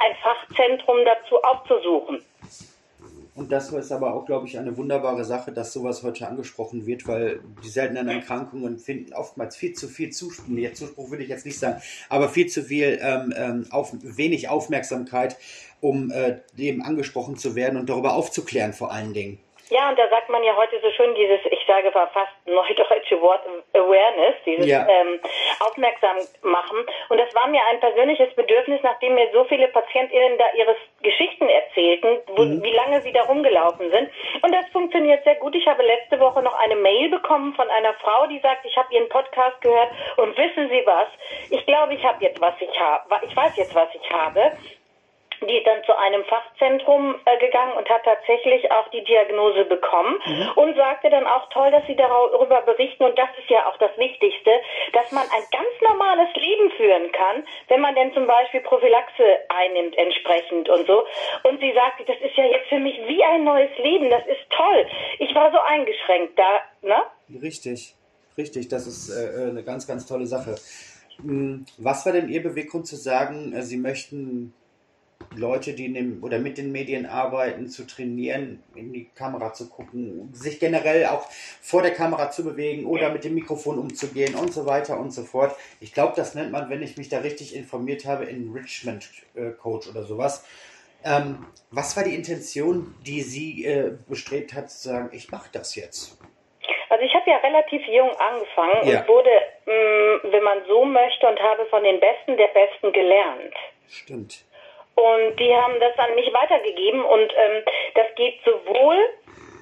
ein 0.00 0.14
Fachzentrum 0.16 1.04
dazu 1.04 1.40
aufzusuchen. 1.42 2.24
Und 3.36 3.52
das 3.52 3.70
ist 3.70 3.92
aber 3.92 4.14
auch, 4.14 4.24
glaube 4.24 4.46
ich, 4.46 4.58
eine 4.58 4.78
wunderbare 4.78 5.22
Sache, 5.24 5.52
dass 5.52 5.74
sowas 5.74 6.02
heute 6.02 6.26
angesprochen 6.26 6.86
wird, 6.86 7.06
weil 7.06 7.40
die 7.62 7.68
seltenen 7.68 8.08
Erkrankungen 8.08 8.78
finden 8.78 9.12
oftmals 9.12 9.54
viel 9.56 9.74
zu 9.74 9.88
viel 9.88 10.10
Zuspruch, 10.10 10.56
jetzt 10.56 10.78
Zuspruch 10.78 11.10
würde 11.10 11.22
ich 11.22 11.28
jetzt 11.28 11.44
nicht 11.44 11.58
sagen, 11.58 11.82
aber 12.08 12.30
viel 12.30 12.46
zu 12.46 12.62
viel 12.62 12.98
ähm, 13.02 13.34
ähm, 13.36 13.66
auf, 13.70 13.92
wenig 14.02 14.48
Aufmerksamkeit, 14.48 15.36
um 15.82 16.10
äh, 16.10 16.38
dem 16.58 16.82
angesprochen 16.82 17.36
zu 17.36 17.54
werden 17.54 17.78
und 17.78 17.90
darüber 17.90 18.14
aufzuklären 18.14 18.72
vor 18.72 18.90
allen 18.90 19.12
Dingen. 19.12 19.38
Ja, 19.68 19.90
und 19.90 19.98
da 19.98 20.08
sagt 20.08 20.30
man 20.30 20.44
ja 20.44 20.56
heute 20.56 20.80
so 20.80 20.90
schön 20.92 21.14
dieses, 21.14 21.40
ich 21.50 21.58
sage 21.66 21.90
fast 21.92 22.32
neudeutsche 22.46 23.20
Wort 23.20 23.42
Awareness, 23.74 24.36
dieses 24.46 24.66
ja. 24.66 24.86
ähm, 24.88 25.18
Aufmerksam 25.60 26.16
machen. 26.42 26.78
Und 27.08 27.18
das 27.18 27.34
war 27.34 27.46
mir 27.48 27.60
ein 27.70 27.80
persönliches 27.80 28.34
Bedürfnis, 28.34 28.80
nachdem 28.82 29.14
mir 29.14 29.28
so 29.32 29.44
viele 29.44 29.68
PatientInnen 29.68 30.38
da 30.38 30.44
ihre 30.56 30.76
Geschichten 31.02 31.48
erzählten, 31.48 32.18
wo, 32.36 32.42
mhm. 32.42 32.62
wie 32.62 32.72
lange 32.72 33.00
sie 33.02 33.12
da 33.12 33.22
rumgelaufen 33.22 33.90
sind. 33.90 34.10
Und 34.42 34.52
das 34.52 34.66
funktioniert 34.72 35.24
sehr 35.24 35.36
gut. 35.36 35.54
Ich 35.54 35.66
habe 35.66 35.82
letzte 35.82 36.18
Woche 36.20 36.42
noch 36.42 36.58
eine 36.58 36.76
Mail 36.76 37.10
bekommen 37.10 37.54
von 37.54 37.68
einer 37.70 37.94
Frau, 37.94 38.26
die 38.26 38.40
sagt, 38.40 38.64
ich 38.64 38.76
habe 38.76 38.92
ihren 38.94 39.08
Podcast 39.08 39.60
gehört 39.60 39.90
und 40.16 40.36
wissen 40.36 40.68
Sie 40.68 40.82
was? 40.84 41.08
Ich 41.50 41.64
glaube, 41.66 41.94
ich 41.94 42.04
habe 42.04 42.22
jetzt, 42.22 42.40
was 42.40 42.54
ich 42.60 42.80
habe. 42.80 43.14
Ich 43.26 43.36
weiß 43.36 43.56
jetzt, 43.56 43.74
was 43.74 43.88
ich 43.94 44.10
habe 44.10 44.52
die 45.42 45.58
ist 45.58 45.66
dann 45.66 45.84
zu 45.84 45.96
einem 45.96 46.24
Fachzentrum 46.24 47.16
äh, 47.24 47.38
gegangen 47.38 47.72
und 47.76 47.88
hat 47.88 48.04
tatsächlich 48.04 48.70
auch 48.70 48.88
die 48.88 49.04
Diagnose 49.04 49.64
bekommen 49.64 50.18
mhm. 50.24 50.50
und 50.56 50.76
sagte 50.76 51.10
dann 51.10 51.26
auch 51.26 51.48
toll, 51.50 51.70
dass 51.70 51.86
sie 51.86 51.96
darüber 51.96 52.62
berichten 52.62 53.04
und 53.04 53.18
das 53.18 53.28
ist 53.38 53.50
ja 53.50 53.66
auch 53.68 53.76
das 53.78 53.96
Wichtigste, 53.98 54.50
dass 54.92 55.12
man 55.12 55.24
ein 55.24 55.44
ganz 55.52 55.74
normales 55.88 56.28
Leben 56.34 56.70
führen 56.72 57.12
kann, 57.12 57.44
wenn 57.68 57.80
man 57.80 57.94
denn 57.94 58.12
zum 58.14 58.26
Beispiel 58.26 58.60
Prophylaxe 58.60 59.24
einnimmt 59.48 59.96
entsprechend 59.98 60.68
und 60.68 60.86
so. 60.86 61.04
Und 61.44 61.60
sie 61.60 61.72
sagte, 61.72 62.04
das 62.04 62.16
ist 62.20 62.36
ja 62.36 62.44
jetzt 62.44 62.68
für 62.68 62.78
mich 62.78 62.96
wie 63.06 63.22
ein 63.22 63.44
neues 63.44 63.70
Leben, 63.78 64.10
das 64.10 64.26
ist 64.26 64.48
toll. 64.50 64.86
Ich 65.18 65.34
war 65.34 65.50
so 65.52 65.58
eingeschränkt 65.58 66.38
da, 66.38 66.60
ne? 66.82 67.02
Richtig, 67.42 67.94
richtig, 68.38 68.68
das 68.68 68.86
ist 68.86 69.10
äh, 69.10 69.46
äh 69.46 69.50
eine 69.50 69.62
ganz, 69.62 69.86
ganz 69.86 70.06
tolle 70.06 70.26
Sache. 70.26 70.56
Hm, 71.22 71.64
was 71.78 72.04
war 72.04 72.12
denn 72.12 72.28
Ihr 72.28 72.42
Beweggrund 72.42 72.86
zu 72.86 72.96
sagen, 72.96 73.52
äh, 73.52 73.62
Sie 73.62 73.76
möchten 73.76 74.54
Leute, 75.34 75.74
die 75.74 75.86
in 75.86 75.94
dem, 75.94 76.24
oder 76.24 76.38
mit 76.38 76.56
den 76.58 76.72
Medien 76.72 77.06
arbeiten, 77.06 77.68
zu 77.68 77.86
trainieren, 77.86 78.62
in 78.74 78.92
die 78.92 79.10
Kamera 79.14 79.52
zu 79.52 79.68
gucken, 79.68 80.30
sich 80.32 80.58
generell 80.60 81.06
auch 81.06 81.26
vor 81.60 81.82
der 81.82 81.92
Kamera 81.92 82.30
zu 82.30 82.44
bewegen 82.44 82.86
oder 82.86 83.10
mit 83.10 83.24
dem 83.24 83.34
Mikrofon 83.34 83.78
umzugehen 83.78 84.34
und 84.34 84.52
so 84.52 84.66
weiter 84.66 84.98
und 84.98 85.10
so 85.12 85.24
fort. 85.24 85.54
Ich 85.80 85.92
glaube, 85.92 86.14
das 86.16 86.34
nennt 86.34 86.52
man, 86.52 86.70
wenn 86.70 86.82
ich 86.82 86.96
mich 86.96 87.08
da 87.08 87.18
richtig 87.18 87.54
informiert 87.54 88.06
habe, 88.06 88.28
Enrichment 88.28 89.08
äh, 89.34 89.50
Coach 89.50 89.88
oder 89.88 90.04
sowas. 90.04 90.44
Ähm, 91.04 91.46
was 91.70 91.96
war 91.96 92.04
die 92.04 92.14
Intention, 92.14 92.94
die 93.06 93.20
Sie 93.22 93.64
äh, 93.64 93.92
bestrebt 94.08 94.54
hat, 94.54 94.70
zu 94.70 94.88
sagen, 94.88 95.10
ich 95.12 95.30
mache 95.30 95.48
das 95.52 95.74
jetzt? 95.76 96.18
Also 96.88 97.04
ich 97.04 97.14
habe 97.14 97.28
ja 97.30 97.36
relativ 97.38 97.82
jung 97.88 98.10
angefangen 98.16 98.88
Ja. 98.88 99.00
und 99.02 99.08
wurde, 99.08 99.30
mh, 99.66 100.32
wenn 100.32 100.42
man 100.42 100.58
so 100.66 100.84
möchte, 100.84 101.26
und 101.26 101.38
habe 101.38 101.66
von 101.66 101.82
den 101.84 102.00
Besten 102.00 102.36
der 102.36 102.48
Besten 102.48 102.92
gelernt. 102.92 103.54
Stimmt. 103.88 104.44
Und 104.96 105.36
die 105.38 105.54
haben 105.54 105.78
das 105.78 105.96
an 105.98 106.14
mich 106.14 106.32
weitergegeben 106.32 107.04
und 107.04 107.32
ähm, 107.36 107.62
das 107.94 108.06
geht 108.16 108.42
sowohl, 108.44 108.96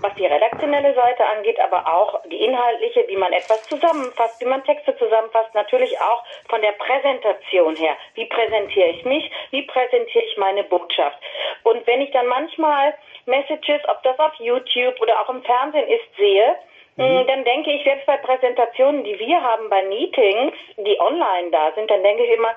was 0.00 0.14
die 0.14 0.26
redaktionelle 0.26 0.94
Seite 0.94 1.24
angeht, 1.24 1.58
aber 1.58 1.86
auch 1.92 2.22
die 2.26 2.44
inhaltliche, 2.44 3.08
wie 3.08 3.16
man 3.16 3.32
etwas 3.32 3.62
zusammenfasst, 3.64 4.40
wie 4.40 4.46
man 4.46 4.62
Texte 4.64 4.96
zusammenfasst, 4.96 5.54
natürlich 5.54 5.98
auch 6.00 6.22
von 6.48 6.60
der 6.60 6.72
Präsentation 6.72 7.74
her. 7.74 7.96
Wie 8.14 8.26
präsentiere 8.26 8.90
ich 8.90 9.04
mich? 9.04 9.30
Wie 9.50 9.62
präsentiere 9.62 10.24
ich 10.24 10.36
meine 10.36 10.62
Botschaft? 10.64 11.18
Und 11.64 11.86
wenn 11.86 12.00
ich 12.00 12.12
dann 12.12 12.26
manchmal 12.26 12.94
Messages, 13.26 13.80
ob 13.88 14.02
das 14.02 14.18
auf 14.18 14.34
YouTube 14.38 15.00
oder 15.00 15.20
auch 15.20 15.30
im 15.30 15.42
Fernsehen 15.42 15.88
ist, 15.88 16.16
sehe, 16.16 16.54
mh, 16.96 17.24
dann 17.24 17.44
denke 17.44 17.72
ich, 17.72 17.82
selbst 17.82 18.06
bei 18.06 18.18
Präsentationen, 18.18 19.04
die 19.04 19.18
wir 19.18 19.40
haben 19.40 19.68
bei 19.70 19.82
Meetings, 19.82 20.54
die 20.76 21.00
online 21.00 21.50
da 21.50 21.72
sind, 21.74 21.90
dann 21.90 22.02
denke 22.02 22.24
ich 22.24 22.32
immer, 22.36 22.54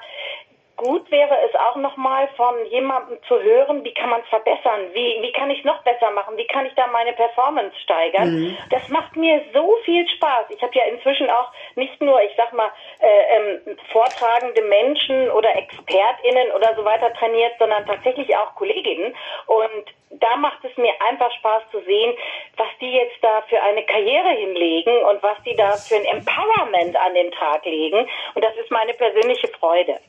gut 0.78 1.10
wäre 1.12 1.36
es 1.48 1.56
auch 1.56 1.76
nochmal 1.76 2.30
von 2.38 2.66
jemandem 2.68 3.18
zu 3.28 3.42
hören, 3.42 3.84
wie 3.84 3.94
kann 3.94 4.10
man 4.10 4.22
es 4.22 4.30
verbessern, 4.30 4.94
wie, 4.94 5.18
wie 5.22 5.32
kann 5.34 5.50
ich 5.50 5.60
es 5.60 5.66
noch 5.66 5.82
besser 5.84 6.12
machen, 6.12 6.38
wie 6.38 6.48
kann 6.48 6.66
ich 6.66 6.74
da 6.76 6.88
meine 6.88 7.14
Performance 7.14 7.76
steigern. 7.84 8.58
Das 8.70 8.88
macht 8.90 9.16
mir 9.16 9.42
so 9.54 9.78
viel 9.84 10.08
Spaß. 10.08 10.46
Ich 10.50 10.62
habe 10.62 10.74
ja 10.76 10.86
inzwischen 10.86 11.30
auch 11.30 11.52
nicht 11.76 12.00
nur, 12.00 12.22
ich 12.22 12.32
sag 12.38 12.54
mal, 12.54 12.70
äh, 13.00 13.38
ähm, 13.38 13.78
vortragende 13.92 14.62
Menschen 14.62 15.30
oder 15.32 15.56
ExpertInnen 15.56 16.52
oder 16.56 16.76
so 16.76 16.86
weiter 16.86 17.12
trainiert, 17.14 17.54
sondern 17.58 17.86
tatsächlich 17.86 18.36
auch 18.38 18.54
Kolleginnen. 18.56 19.16
Und 19.48 19.86
da 20.12 20.38
macht 20.38 20.64
es 20.64 20.78
mir 20.78 20.94
einfach 21.10 21.32
Spaß 21.40 21.64
zu 21.72 21.82
sehen, 21.82 22.14
was 22.56 22.68
die 22.80 22.92
jetzt 22.92 23.18
da 23.22 23.42
für 23.50 23.62
eine 23.62 23.84
Karriere 23.84 24.30
hinlegen 24.30 24.96
und 25.10 25.22
was 25.24 25.38
die 25.44 25.56
da 25.56 25.72
für 25.72 25.96
ein 25.96 26.06
Empowerment 26.06 26.96
an 26.96 27.14
den 27.14 27.32
Tag 27.32 27.66
legen. 27.66 28.08
Und 28.36 28.44
das 28.44 28.56
ist 28.58 28.72
meine 28.72 28.94
persönliche 28.94 29.48
Freude. 29.50 30.00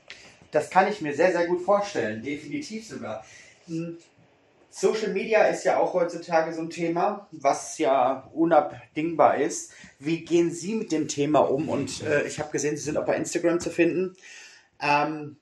Das 0.50 0.70
kann 0.70 0.88
ich 0.88 1.00
mir 1.00 1.14
sehr, 1.14 1.32
sehr 1.32 1.46
gut 1.46 1.62
vorstellen. 1.62 2.22
Definitiv 2.22 2.86
sogar. 2.86 3.24
Hm, 3.66 3.98
Social 4.70 5.12
Media 5.12 5.44
ist 5.44 5.64
ja 5.64 5.78
auch 5.78 5.94
heutzutage 5.94 6.52
so 6.54 6.60
ein 6.60 6.70
Thema, 6.70 7.26
was 7.32 7.78
ja 7.78 8.30
unabdingbar 8.32 9.38
ist. 9.38 9.72
Wie 9.98 10.24
gehen 10.24 10.52
Sie 10.52 10.74
mit 10.74 10.92
dem 10.92 11.08
Thema 11.08 11.40
um? 11.40 11.68
Und 11.68 12.02
äh, 12.02 12.24
ich 12.26 12.38
habe 12.38 12.52
gesehen, 12.52 12.76
Sie 12.76 12.84
sind 12.84 12.96
auch 12.96 13.06
bei 13.06 13.16
Instagram 13.16 13.60
zu 13.60 13.70
finden. 13.70 14.16
Ähm, 14.80 15.36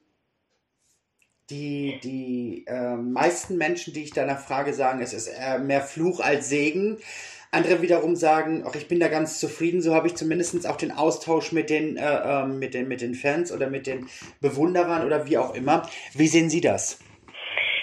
die 1.50 2.00
die 2.02 2.64
äh, 2.66 2.96
meisten 2.96 3.56
Menschen, 3.56 3.92
die 3.92 4.02
ich 4.02 4.12
danach 4.12 4.40
frage, 4.40 4.74
sagen, 4.74 5.00
es 5.00 5.12
ist 5.12 5.28
eher 5.28 5.58
mehr 5.58 5.82
Fluch 5.82 6.20
als 6.20 6.48
Segen. 6.48 6.98
Andere 7.50 7.82
wiederum 7.82 8.16
sagen, 8.16 8.64
ach, 8.66 8.74
ich 8.74 8.88
bin 8.88 9.00
da 9.00 9.08
ganz 9.08 9.40
zufrieden, 9.40 9.80
so 9.80 9.94
habe 9.94 10.08
ich 10.08 10.16
zumindest 10.16 10.68
auch 10.68 10.76
den 10.76 10.92
Austausch 10.92 11.52
mit 11.52 11.70
den, 11.70 11.96
äh, 11.96 12.02
ähm, 12.02 12.58
mit, 12.58 12.74
den, 12.74 12.88
mit 12.88 13.00
den 13.00 13.14
Fans 13.14 13.52
oder 13.52 13.68
mit 13.68 13.86
den 13.86 14.08
Bewunderern 14.40 15.06
oder 15.06 15.26
wie 15.26 15.38
auch 15.38 15.54
immer. 15.54 15.88
Wie 16.14 16.28
sehen 16.28 16.50
Sie 16.50 16.60
das? 16.60 16.98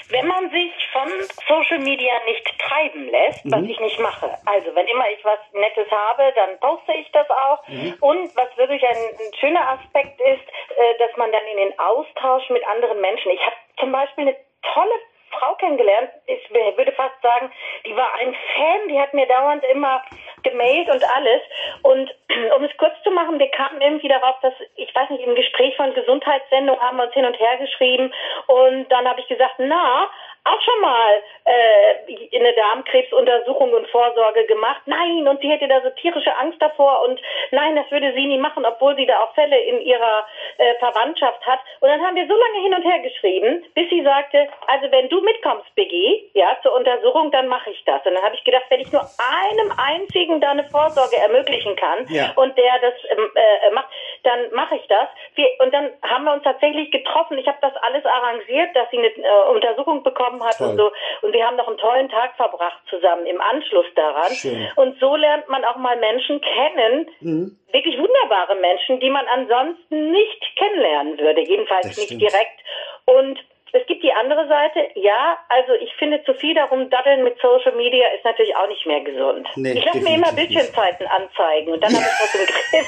Wenn 0.10 0.28
man 0.28 0.50
sich 0.52 0.72
von 0.92 1.10
Social 1.48 1.80
Media 1.80 2.14
nicht 2.26 2.46
treiben 2.60 3.10
lässt, 3.10 3.42
was 3.46 3.64
ich 3.64 3.80
nicht 3.80 4.00
mache. 4.00 4.30
Also 4.46 4.76
wenn 4.76 4.86
immer 4.88 5.10
ich 5.10 5.24
was 5.26 5.40
Nettes 5.54 5.90
habe, 5.90 6.32
dann 6.36 6.60
poste 6.60 6.94
ich 6.94 7.10
das 7.12 7.28
auch. 7.30 7.64
Und 8.00 8.36
was 8.36 8.56
wirklich 8.58 8.84
ein, 8.84 8.96
ein 8.96 9.34
schöner 9.40 9.70
Aspekt 9.70 10.20
ist, 10.22 10.46
äh, 10.78 10.98
dass 11.00 11.18
man 11.18 11.32
dann 11.32 11.42
in 11.52 11.58
den 11.58 11.80
Austausch 11.80 12.50
mit 12.50 12.62
anderen 12.68 13.02
Menschen. 13.02 13.32
Ich 13.32 13.42
habe 13.42 13.56
zum 13.80 13.92
Beispiel 13.92 14.28
eine 14.28 14.36
tolle 14.74 14.98
Frau 15.40 15.56
kennengelernt. 15.56 16.10
Ich 16.26 16.50
würde 16.52 16.92
fast 16.94 17.22
sagen, 17.22 17.52
die 17.86 17.96
war 17.96 18.14
ein 18.16 18.36
Fan, 18.56 18.88
die 18.90 19.00
hat 19.00 19.14
mir 19.14 19.28
dauernd 19.28 19.64
immer 19.66 20.04
gemailt 20.44 20.90
und 20.90 21.04
alles. 21.16 21.42
Und 21.82 22.14
um 22.58 22.64
es 22.64 22.76
kurz 22.78 22.94
zu 23.04 23.12
machen, 23.12 23.40
wir 23.40 23.50
kamen 23.50 23.82
irgendwie 23.82 24.08
darauf, 24.08 24.40
dass, 24.42 24.54
ich 24.76 24.94
weiß 24.94 25.10
nicht, 25.10 25.24
im 25.24 25.36
Gespräch 25.36 25.76
von 25.76 25.94
Gesundheitssendung 25.94 26.80
haben 26.80 26.98
wir 26.98 27.06
uns 27.06 27.14
hin 27.14 27.26
und 27.26 27.40
her 27.40 27.58
geschrieben. 27.58 28.14
Und 28.48 28.92
dann 28.92 29.08
habe 29.08 29.20
ich 29.22 29.28
gesagt, 29.28 29.56
na, 29.58 30.10
auch 30.46 30.62
schon 30.62 30.82
mal 30.82 31.24
äh, 31.46 32.38
eine 32.38 32.54
Darmkrebsuntersuchung 32.54 33.74
und 33.74 33.88
Vorsorge 33.90 34.46
gemacht. 34.46 34.82
Nein, 34.86 35.28
und 35.28 35.40
sie 35.42 35.50
hätte 35.50 35.68
da 35.68 35.82
so 35.82 35.90
tierische 35.92 36.36
Angst 36.38 36.62
davor 36.62 37.02
und 37.04 37.20
nein, 37.52 37.76
das 37.76 37.90
würde 37.92 38.14
sie 38.14 38.26
nie 38.26 38.38
machen, 38.38 38.66
obwohl 38.66 38.96
sie 38.96 39.06
da 39.06 39.22
auch 39.24 39.34
Fälle 39.36 39.58
in 39.58 39.82
ihrer 39.82 40.26
äh, 40.58 40.76
Verwandtschaft 40.80 41.46
hat. 41.46 41.60
Und 41.80 41.90
dann 41.90 42.02
haben 42.02 42.16
wir 42.16 42.28
so 42.28 42.34
lange 42.34 42.64
hin 42.64 42.74
und 42.74 42.84
her 42.84 43.00
geschrieben, 43.00 43.64
bis 43.74 43.90
sie 43.90 44.04
sagte, 44.04 44.48
also 44.68 44.92
wenn 44.92 45.10
du 45.10 45.22
mitkommst, 45.22 45.74
BG, 45.76 46.30
ja, 46.34 46.58
zur 46.62 46.76
Untersuchung, 46.76 47.32
dann 47.32 47.48
mache 47.48 47.70
ich 47.72 47.84
das. 47.86 48.06
Und 48.06 48.14
dann 48.16 48.24
habe 48.24 48.36
ich 48.36 48.44
gedacht, 48.44 48.66
wenn 48.70 48.82
ich 48.82 48.92
nur 48.92 49.02
einem 49.02 49.72
einzigen 49.78 50.42
da 50.42 50.52
eine 50.52 50.66
Vorsorge 50.66 51.18
ermöglichen 51.18 51.76
kann 51.76 52.06
Ja. 52.10 52.32
und 52.36 52.58
der 52.58 52.80
das 52.82 52.94
ähm, 53.10 53.32
äh, 53.36 53.72
macht, 53.72 53.88
dann 54.24 54.52
mache 54.54 54.76
ich 54.76 54.88
das. 54.88 55.08
Wir, 55.36 55.48
und 55.60 55.74
dann 55.74 55.92
haben 56.04 56.26
wir 56.26 56.34
uns 56.34 56.44
tatsächlich 56.44 56.92
getroffen. 56.92 57.38
Ich 57.38 57.48
habe 57.48 57.58
das 57.62 57.76
alles 57.78 58.06
arrangiert, 58.06 58.76
dass 58.76 58.90
sie 58.92 58.98
eine 58.98 59.08
äh, 59.08 59.50
Untersuchung 59.52 60.04
bekommen 60.38 60.44
hat 60.50 60.58
Toll. 60.58 60.70
und 60.70 60.78
so. 60.78 60.92
Und 61.22 61.34
wir 61.34 61.46
haben 61.46 61.56
noch 61.58 61.68
einen 61.68 61.78
tollen 61.78 62.10
Tag 62.10 62.36
verbracht 62.36 62.80
zusammen 62.90 63.26
im 63.26 63.40
Anschluss 63.42 63.86
daran. 63.96 64.32
Schön. 64.32 64.68
Und 64.76 65.00
so 65.00 65.16
lernt 65.16 65.48
man 65.50 65.64
auch 65.66 65.76
mal 65.78 65.98
Menschen 65.98 66.42
kennen, 66.42 67.10
Mhm. 67.22 67.58
wirklich 67.72 67.98
wunderbare 67.98 68.56
Menschen, 68.56 69.00
die 69.00 69.10
man 69.10 69.26
ansonsten 69.28 70.12
nicht 70.12 70.56
kennenlernen 70.58 71.18
würde, 71.20 71.42
jedenfalls 71.42 71.88
Das 71.88 71.98
nicht 71.98 72.06
stimmt. 72.08 72.22
direkt. 72.22 72.60
Und 73.06 73.40
es 73.76 73.86
gibt 73.88 74.04
die 74.04 74.14
andere 74.14 74.48
Seite, 74.48 74.88
ja, 74.96 75.38
also 75.50 75.74
ich 75.74 75.92
finde 75.96 76.24
zu 76.26 76.34
viel 76.36 76.54
darum 76.54 76.90
daddeln 76.92 77.24
mit 77.24 77.38
Social 77.42 77.76
Media 77.76 78.08
ist 78.16 78.24
natürlich 78.24 78.56
auch 78.56 78.68
nicht 78.68 78.86
mehr 78.86 79.02
gesund. 79.02 79.48
Nee, 79.56 79.74
ich 79.74 79.84
lasse 79.86 80.00
mir 80.00 80.14
immer 80.16 80.28
definitiv 80.32 80.38
nicht. 80.38 80.76
Bildschirmzeiten 80.76 81.08
anzeigen 81.08 81.74
und 81.74 81.82
dann 81.84 81.92
habe 81.94 82.06
ich 82.06 82.20
das 82.22 82.36
im 82.36 82.46
Griff. 82.46 82.88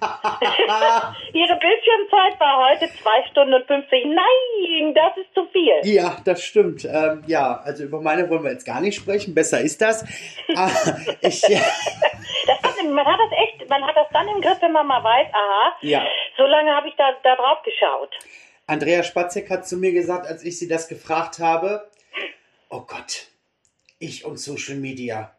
Ihre 1.32 1.56
Bildschirmzeit 1.56 2.38
war 2.40 2.70
heute 2.70 2.88
zwei 3.02 3.22
Stunden 3.30 3.54
und 3.54 3.66
50. 3.66 4.04
Nein, 4.06 4.94
das 4.94 5.16
ist 5.16 5.34
zu 5.34 5.46
viel. 5.52 5.72
Ja, 5.84 6.16
das 6.24 6.42
stimmt. 6.42 6.84
Ähm, 6.84 7.24
ja, 7.26 7.60
also 7.64 7.84
über 7.84 8.00
meine 8.00 8.28
wollen 8.28 8.44
wir 8.44 8.50
jetzt 8.52 8.66
gar 8.66 8.80
nicht 8.80 8.96
sprechen. 8.96 9.34
Besser 9.34 9.60
ist 9.60 9.80
das. 9.80 10.04
Ah, 10.56 10.68
ich, 11.22 11.40
ja, 11.48 11.60
Das 12.46 12.58
hat, 12.62 12.74
man 12.84 13.06
hat 13.06 13.18
das 13.20 13.38
echt, 13.38 13.68
man 13.70 13.86
hat 13.86 13.96
das 13.96 14.08
dann 14.12 14.26
im 14.28 14.40
Griff, 14.40 14.60
wenn 14.60 14.72
man 14.72 14.86
mal 14.86 15.02
weiß, 15.02 15.28
aha, 15.32 15.76
Ja. 15.82 16.02
so 16.36 16.42
lange 16.44 16.74
habe 16.74 16.88
ich 16.88 16.94
da, 16.96 17.12
da 17.22 17.36
drauf 17.36 17.62
geschaut. 17.62 18.10
Andrea 18.70 19.02
Spatzek 19.02 19.50
hat 19.50 19.66
zu 19.66 19.76
mir 19.76 19.92
gesagt, 19.92 20.28
als 20.28 20.44
ich 20.44 20.56
sie 20.56 20.68
das 20.68 20.86
gefragt 20.86 21.40
habe, 21.40 21.90
oh 22.68 22.82
Gott, 22.82 23.26
ich 23.98 24.24
und 24.24 24.38
Social 24.38 24.76
Media. 24.76 25.34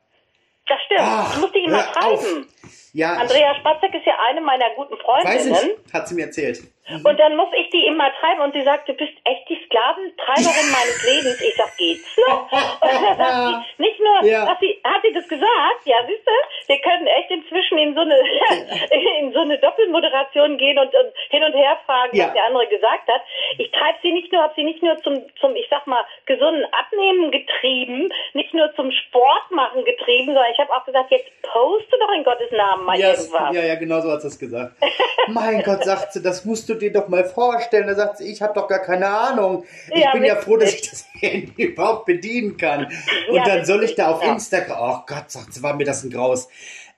Das 0.68 0.78
stimmt. 0.86 1.00
Ach, 1.02 1.36
ich 1.36 1.42
musste 1.42 1.58
ihn 1.58 1.72
mal 1.72 1.86
hör 1.96 2.06
auf. 2.08 2.22
treiben. 2.22 2.50
Ja, 2.92 3.14
Andrea 3.14 3.56
Spatzek 3.56 3.94
ist 3.94 4.06
ja 4.06 4.16
eine 4.28 4.42
meiner 4.42 4.76
guten 4.76 4.96
ich, 4.96 5.00
weiß 5.00 5.48
Freundinnen. 5.48 5.78
ich, 5.88 5.94
hat 5.94 6.10
sie 6.10 6.16
mir 6.16 6.26
erzählt. 6.26 6.62
Und 7.04 7.20
dann 7.20 7.36
muss 7.36 7.50
ich 7.58 7.70
die 7.70 7.86
immer 7.88 8.12
treiben 8.20 8.42
und 8.42 8.54
sie 8.54 8.62
sagt, 8.64 8.88
du 8.90 8.94
bist 8.94 9.14
echt 9.24 9.48
die 9.50 9.60
Sklaventreiberin 9.66 10.68
meines 10.76 11.04
Lebens. 11.06 11.42
Ich 11.42 11.56
sag, 11.56 11.76
geht's 11.78 12.18
noch? 12.28 12.52
Und 12.52 12.92
dann 12.92 13.18
sagt 13.18 13.66
sie, 13.78 13.84
nicht 13.84 14.00
nur, 14.00 14.30
Ja. 14.30 14.46
dass 14.46 14.60
sie, 14.60 14.80
hat 14.84 15.02
sie 15.04 15.14
das 15.14 15.28
gesagt? 15.28 15.82
Ja, 15.86 15.98
siehst 16.08 16.26
du, 16.26 16.32
wir 16.68 16.80
können 16.82 17.08
echt 17.08 17.32
inzwischen 17.32 17.78
in 17.78 17.94
so 17.96 18.02
eine, 18.02 18.16
in 19.20 19.34
so 19.34 19.40
eine 19.40 19.58
Doppelmoderation 19.60 20.58
gehen 20.58 20.78
und, 20.80 20.94
und 20.94 21.12
hin 21.30 21.44
und 21.44 21.54
her 21.54 21.78
fragen, 21.86 22.16
Ja. 22.16 22.28
was 22.28 22.34
der 22.34 22.46
andere 22.46 22.68
gesagt 22.68 23.08
hat. 23.08 23.22
Ich 23.58 23.72
treibe 23.72 23.98
sie 24.02 24.12
nicht 24.12 24.32
nur, 24.32 24.42
habe 24.44 24.54
sie 24.56 24.64
nicht 24.64 24.82
nur 24.84 24.98
zum, 25.04 25.22
zum, 25.40 25.56
ich 25.56 25.68
sag 25.70 25.86
mal, 25.88 26.04
gesunden 26.26 26.66
Abnehmen 26.74 27.32
getrieben, 27.32 28.10
nicht 28.34 28.54
nur 28.54 28.74
zum 28.76 28.92
Sport 28.92 29.52
machen 29.52 29.84
getrieben, 29.86 30.28
sondern 30.34 30.52
ich 30.52 30.60
habe 30.60 30.72
auch 30.74 30.86
gesagt, 30.86 31.12
jetzt 31.12 31.30
poste 31.44 31.98
doch 32.00 32.14
in 32.14 32.24
Gottes 32.24 32.52
Namen 32.52 32.86
mal 32.86 33.00
Ja, 33.00 33.12
irgendwas. 33.12 33.56
ja, 33.56 33.64
ja, 33.64 33.76
genau 33.76 34.00
so 34.02 34.12
hat 34.12 34.22
sie 34.22 34.28
es 34.28 34.40
gesagt. 34.40 34.76
mein 35.28 35.62
Gott, 35.64 35.84
sagt 35.84 36.14
sie, 36.14 36.22
das 36.24 36.46
musst 36.46 36.70
du 36.70 36.76
dir 36.82 36.92
doch 36.92 37.08
mal 37.08 37.24
vorstellen. 37.24 37.88
Da 37.88 37.96
sagt 37.96 38.18
sie, 38.18 38.26
ich 38.32 38.42
habe 38.42 38.54
doch 38.54 38.68
gar 38.68 38.80
keine 38.80 39.08
Ahnung. 39.08 39.64
Ich 39.94 40.02
Ja, 40.02 40.12
bin 40.12 40.24
ja 40.26 40.36
froh, 40.36 40.58
dass 40.58 40.74
ich 40.74 40.90
das 40.90 41.06
Handy 41.20 41.64
überhaupt 41.64 42.06
bedienen 42.06 42.58
kann. 42.58 42.86
Und 43.30 43.36
Ja, 43.36 43.46
dann 43.46 43.66
soll 43.66 43.84
ich 43.84 43.96
da 43.96 44.10
auf. 44.12 44.24
Instagram, 44.24 44.78
oh 44.80 45.04
Gott, 45.08 45.32
sagt 45.32 45.54
sie, 45.54 45.64
war 45.64 45.76
mir 45.76 45.86
das 45.86 46.04
ein 46.04 46.10
Graus. 46.12 46.50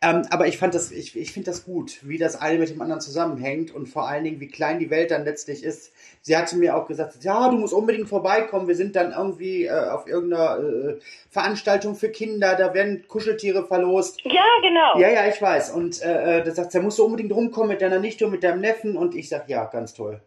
Ähm, 0.04 0.24
aber 0.30 0.48
ich 0.48 0.58
fand 0.58 0.76
das, 0.76 0.92
ich, 0.92 1.16
ich 1.16 1.32
finde 1.32 1.50
das 1.50 1.64
gut, 1.64 2.00
wie 2.02 2.18
das 2.18 2.40
eine 2.40 2.60
mit 2.60 2.70
dem 2.70 2.82
anderen 2.82 3.00
zusammenhängt 3.00 3.74
und 3.74 3.88
vor 3.88 4.08
allen 4.08 4.26
Dingen, 4.26 4.42
wie 4.42 4.50
klein 4.50 4.80
die 4.80 4.90
Welt 4.90 5.12
dann 5.12 5.24
letztlich 5.24 5.64
ist. 5.64 5.94
Sie 6.22 6.36
hatte 6.36 6.58
mir 6.58 6.76
auch 6.76 6.88
gesagt, 6.88 7.24
ja, 7.24 7.50
du 7.50 7.56
musst 7.56 7.74
unbedingt 7.74 8.10
vorbeikommen. 8.10 8.68
Wir 8.68 8.76
sind 8.76 8.98
dann 8.98 9.14
irgendwie 9.14 9.66
äh, 9.66 9.72
auf 9.72 10.06
irgendeiner 10.06 10.60
äh, 10.60 11.00
Veranstaltung 11.30 11.96
für 11.96 12.10
Kinder, 12.10 12.56
da 12.56 12.74
werden 12.74 13.06
Kuscheltiere 13.08 13.66
verlost. 13.66 14.20
Ja, 14.26 14.44
genau. 14.62 15.00
Ja, 15.00 15.10
ja, 15.10 15.28
ich 15.30 15.42
weiß. 15.42 15.72
Und 15.72 16.02
äh, 16.02 16.40
äh, 16.40 16.44
da 16.44 16.52
sagt 16.52 16.74
sie, 16.74 16.80
da 16.80 16.84
musst 16.84 17.00
du 17.00 17.06
unbedingt 17.06 17.32
rumkommen 17.32 17.70
mit 17.70 17.82
deiner 17.82 18.00
Nichte 18.00 18.26
und 18.26 18.32
mit 18.32 18.44
deinem 18.44 18.60
Neffen. 18.60 18.98
Und 18.98 19.16
ich 19.16 19.30
sag, 19.30 19.48
ja, 19.48 19.66
ganz 19.66 19.94
toll. 19.94 20.20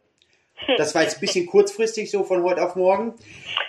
Das 0.78 0.94
war 0.94 1.02
jetzt 1.02 1.18
ein 1.18 1.20
bisschen 1.20 1.46
kurzfristig, 1.46 2.10
so 2.10 2.24
von 2.24 2.42
heute 2.42 2.62
auf 2.62 2.76
morgen. 2.76 3.14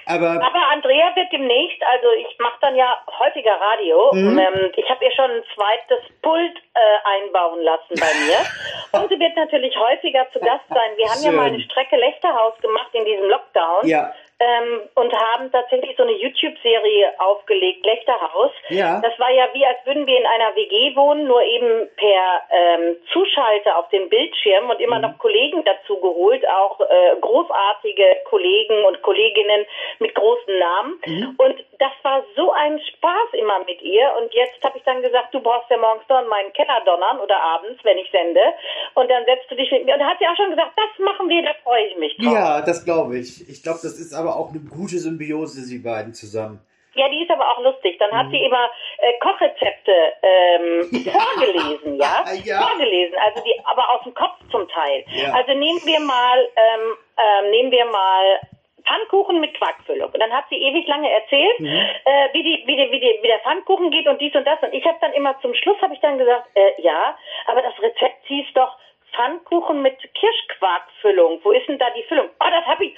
Aber 0.06 0.30
Aber 0.30 0.64
Andrea 0.72 1.16
wird 1.16 1.32
demnächst, 1.32 1.82
also 1.84 2.08
ich 2.20 2.38
mache 2.40 2.58
dann 2.62 2.76
ja 2.76 3.04
häufiger 3.20 3.52
Radio. 3.60 4.12
Mhm. 4.14 4.40
Ähm, 4.40 4.72
ich 4.76 4.90
habe 4.90 5.04
ihr 5.04 5.12
schon 5.12 5.30
ein 5.30 5.44
zweites 5.54 6.04
Pult 6.22 6.58
äh, 6.74 7.24
einbauen 7.24 7.62
lassen 7.62 7.96
bei 8.00 8.12
mir. 8.26 8.40
Und 9.00 9.10
sie 9.10 9.20
wird 9.20 9.36
natürlich 9.36 9.76
häufiger 9.76 10.28
zu 10.32 10.40
Gast 10.40 10.68
sein. 10.70 10.96
Wir 10.96 11.08
haben 11.10 11.22
ja 11.22 11.30
Schön. 11.30 11.36
mal 11.36 11.48
eine 11.48 11.60
Strecke 11.62 11.98
Lechterhaus 11.98 12.58
gemacht 12.62 12.90
in 12.94 13.06
diesem 13.06 13.30
Lockdown. 13.30 13.88
Ja. 13.88 14.14
Ähm, 14.40 14.82
und 14.94 15.12
haben 15.14 15.52
tatsächlich 15.52 15.96
so 15.98 16.04
eine 16.04 16.14
YouTube-Serie 16.14 17.20
aufgelegt, 17.20 17.86
Lechterhaus. 17.86 18.52
Ja. 18.70 19.02
Das 19.02 19.18
war 19.20 19.32
ja 19.32 19.48
wie, 19.54 19.66
als 19.66 19.84
würden 19.86 20.06
wir 20.06 20.18
in 20.18 20.26
einer 20.26 20.56
WG 20.56 20.96
wohnen, 20.96 21.26
nur 21.26 21.42
eben 21.42 21.90
per 21.98 22.42
ähm, 22.52 22.98
Zuschalter 23.12 23.78
auf 23.78 23.90
dem 23.90 24.10
Bildschirm 24.10 24.70
und 24.70 24.80
immer 24.80 25.00
noch 25.00 25.18
Kollegen 25.18 25.64
dazu 25.64 26.00
geholt, 26.00 26.48
auch 26.48 26.80
äh, 26.82 27.20
großartige 27.20 28.04
Kollegen 28.26 28.86
und 28.86 29.02
Kolleginnen 29.02 29.66
mit 30.00 30.14
großen 30.14 30.60
Namen. 30.60 31.02
Und 31.38 31.56
das 31.80 31.92
war 32.04 32.24
so 32.36 32.52
ein 32.52 32.80
Spaß 32.80 33.34
immer 33.34 33.60
mit 33.66 33.82
ihr. 33.82 34.06
Und 34.22 34.34
jetzt 34.34 34.62
habe 34.64 34.78
ich 34.78 34.84
dann 34.84 35.02
gesagt, 35.02 35.34
du 35.34 35.40
brauchst 35.40 35.70
ja 35.70 35.78
morgens 35.78 36.08
noch 36.10 36.22
in 36.22 36.28
meinen 36.28 36.54
Keller 36.54 36.82
donnern 36.86 37.20
oder 37.20 37.42
abends, 37.42 37.84
wenn 37.84 37.98
ich 37.98 38.10
sende. 38.12 38.42
Und 38.94 39.10
dann 39.10 39.26
setzt 39.26 39.50
du 39.50 39.56
dich 39.56 39.72
mit 39.72 39.86
mir. 39.86 39.94
Und 39.94 40.00
da 40.00 40.10
hat 40.10 40.20
sie 40.20 40.28
auch 40.28 40.38
schon 40.38 40.52
gesagt, 40.52 40.74
das 40.76 41.06
machen 41.06 41.30
wir, 41.30 41.42
da 41.42 41.54
freue 41.64 41.88
ich 41.88 41.98
mich 41.98 42.16
drauf. 42.18 42.34
Ja, 42.34 42.62
das 42.62 42.86
glaube 42.86 43.18
ich. 43.18 43.48
Ich 43.50 43.64
glaube, 43.64 43.80
das 43.82 43.98
ist 43.98 44.14
aber 44.14 44.27
auch 44.36 44.50
eine 44.50 44.60
gute 44.60 44.98
Symbiose, 45.00 45.62
sie 45.62 45.80
beiden 45.80 46.14
zusammen. 46.14 46.60
Ja, 46.96 47.08
die 47.10 47.22
ist 47.22 47.30
aber 47.30 47.48
auch 47.52 47.62
lustig. 47.62 47.98
Dann 48.00 48.12
hat 48.12 48.32
sie 48.32 48.44
immer 48.44 48.70
äh, 48.98 49.14
Kochrezepte 49.20 49.94
ähm, 50.24 50.90
Ja. 51.06 51.12
vorgelesen, 51.12 51.96
ja? 51.96 52.26
Ja. 52.44 52.62
Vorgelesen, 52.68 53.16
also 53.24 53.44
die, 53.44 53.54
aber 53.66 53.94
aus 53.94 54.04
dem 54.04 54.16
Kopf 54.16 54.36
zum 54.50 54.68
Teil. 54.68 55.06
Ja. 55.14 55.32
Also 55.34 55.54
nehmen 55.54 55.80
wir 55.86 56.00
mal, 56.00 56.40
ähm, 56.56 56.98
ähm, 57.18 57.52
nehmen 57.52 57.72
wir 57.72 57.86
mal 57.86 58.40
Pfannkuchen 58.84 59.40
mit 59.40 59.54
Quarkfüllung. 59.56 60.10
Und 60.12 60.20
dann 60.20 60.32
hat 60.32 60.46
sie 60.50 60.56
ewig 60.56 60.88
lange 60.88 61.12
erzählt, 61.12 61.60
äh, 61.60 62.30
wie, 62.34 62.42
die, 62.42 62.64
wie, 62.66 62.76
die, 62.78 62.92
wie, 62.92 63.00
die, 63.00 63.20
wie 63.22 63.28
der 63.28 63.40
Pfannkuchen 63.40 63.92
geht 63.92 64.08
und 64.08 64.20
dies 64.20 64.34
und 64.34 64.46
das. 64.48 64.60
Und 64.64 64.74
ich 64.74 64.86
habe 64.86 64.98
dann 65.02 65.14
immer 65.14 65.40
zum 65.42 65.54
Schluss 65.54 65.80
habe 65.82 65.94
ich 65.94 66.00
dann 66.00 66.18
gesagt, 66.18 66.48
äh, 66.56 66.82
ja, 66.82 67.16
aber 67.46 67.62
das 67.62 67.74
Rezept 67.82 68.26
hieß 68.26 68.48
doch 68.56 68.76
Pfannkuchen 69.14 69.82
mit 69.82 69.98
Kirschquarkfüllung. 70.14 71.40
Wo 71.44 71.52
ist 71.52 71.68
denn 71.68 71.78
da 71.80 71.90
die 71.92 72.04
Füllung? 72.04 72.30
Oh, 72.40 72.50
das 72.50 72.66
habe 72.66 72.86
ich, 72.86 72.96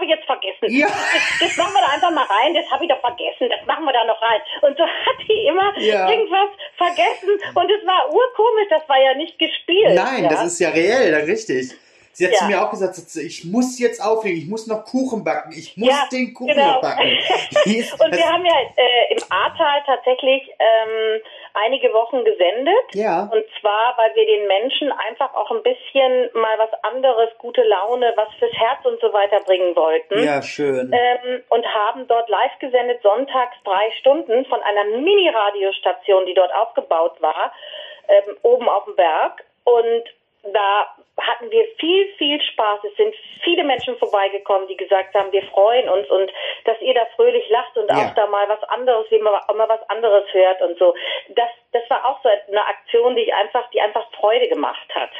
habe, 0.00 0.04
ich 0.04 0.10
jetzt 0.10 0.24
vergessen. 0.24 0.66
Ja. 0.72 0.86
Das, 0.88 1.48
das 1.48 1.56
machen 1.56 1.74
wir 1.74 1.80
da 1.84 1.92
einfach 1.92 2.10
mal 2.10 2.24
rein. 2.24 2.54
Das 2.54 2.64
habe 2.70 2.84
ich 2.84 2.90
doch 2.90 3.00
vergessen. 3.00 3.48
Das 3.50 3.64
machen 3.66 3.84
wir 3.84 3.92
da 3.92 4.04
noch 4.04 4.20
rein. 4.22 4.40
Und 4.62 4.76
so 4.76 4.84
hat 4.84 5.18
die 5.28 5.46
immer 5.46 5.76
Ja. 5.78 6.08
irgendwas 6.08 6.50
vergessen. 6.76 7.36
Und 7.54 7.70
es 7.70 7.86
war 7.86 8.08
urkomisch. 8.08 8.68
Das 8.70 8.88
war 8.88 9.00
ja 9.00 9.14
nicht 9.14 9.38
gespielt. 9.38 9.94
Nein, 9.94 10.24
ja. 10.24 10.30
das 10.30 10.44
ist 10.46 10.60
ja 10.60 10.70
reell, 10.70 11.12
dann 11.12 11.24
richtig. 11.24 11.72
Sie 12.12 12.26
hat 12.26 12.32
Ja. 12.32 12.38
zu 12.40 12.44
mir 12.46 12.62
auch 12.62 12.70
gesagt, 12.70 12.96
ich 13.16 13.44
muss 13.44 13.78
jetzt 13.78 14.02
auflegen, 14.02 14.38
ich 14.38 14.48
muss 14.48 14.66
noch 14.66 14.84
Kuchen 14.84 15.22
backen, 15.22 15.52
ich 15.56 15.76
muss 15.76 15.88
Ja, 15.88 16.08
den 16.10 16.34
Kuchen 16.34 16.54
genau. 16.54 16.74
noch 16.74 16.80
backen. 16.82 17.02
Und 17.06 18.16
wir 18.16 18.28
haben 18.28 18.44
ja 18.44 18.52
äh, 18.76 19.14
im 19.14 19.22
Ahrtal 19.30 19.82
tatsächlich 19.86 20.42
ähm, 20.58 21.20
einige 21.54 21.92
Wochen 21.92 22.24
gesendet. 22.24 22.94
Ja. 22.94 23.28
Und 23.32 23.44
zwar, 23.60 23.94
weil 23.96 24.14
wir 24.14 24.26
den 24.26 24.46
Menschen 24.46 24.92
einfach 24.92 25.34
auch 25.34 25.50
ein 25.50 25.62
bisschen 25.62 26.30
mal 26.34 26.58
was 26.58 26.72
anderes, 26.84 27.30
gute 27.38 27.62
Laune, 27.62 28.12
was 28.16 28.28
fürs 28.38 28.52
Herz 28.52 28.84
und 28.84 29.00
so 29.00 29.12
weiter 29.12 29.40
bringen 29.40 29.74
wollten. 29.76 30.22
ja, 30.22 30.42
schön. 30.42 30.92
Ähm, 30.92 31.42
und 31.48 31.66
haben 31.66 32.06
dort 32.06 32.28
live 32.28 32.58
gesendet, 32.58 33.02
sonntags 33.02 33.56
drei 33.64 33.90
Stunden 34.00 34.44
von 34.46 34.60
einer 34.62 34.84
Mini-Radiostation, 34.84 36.26
die 36.26 36.34
dort 36.34 36.54
aufgebaut 36.54 37.20
war, 37.20 37.52
ähm, 38.08 38.36
oben 38.42 38.68
auf 38.68 38.84
dem 38.84 38.96
Berg. 38.96 39.44
Und 39.64 40.04
da 40.52 40.94
hatten 41.20 41.50
wir 41.50 41.64
viel, 41.78 42.06
viel 42.18 42.40
Spaß. 42.42 42.80
Es 42.84 42.96
sind 42.96 43.14
viele 43.42 43.64
Menschen 43.64 43.96
vorbeigekommen, 43.98 44.68
die 44.68 44.76
gesagt 44.76 45.14
haben, 45.14 45.32
wir 45.32 45.42
freuen 45.44 45.88
uns 45.88 46.08
und 46.10 46.30
dass 46.64 46.80
ihr 46.80 46.94
da 46.94 47.06
fröhlich 47.16 47.48
lacht 47.50 47.76
und 47.76 47.88
Ja. 47.90 47.96
auch 48.10 48.14
da 48.14 48.26
mal 48.26 48.48
was 48.48 48.62
anderes, 48.64 49.06
wie 49.10 49.18
man 49.18 49.34
auch 49.34 49.54
mal 49.54 49.68
was 49.68 49.88
anderes 49.88 50.24
hört 50.32 50.60
und 50.62 50.78
so. 50.78 50.94
Das, 51.30 51.48
das 51.72 51.82
war 51.90 52.04
auch 52.08 52.22
so 52.22 52.28
eine 52.48 52.64
Aktion, 52.66 53.16
die 53.16 53.22
ich 53.22 53.34
einfach, 53.34 53.68
die 53.70 53.80
einfach 53.80 54.06
Freude 54.12 54.48
gemacht 54.48 54.88
hat. 54.94 55.10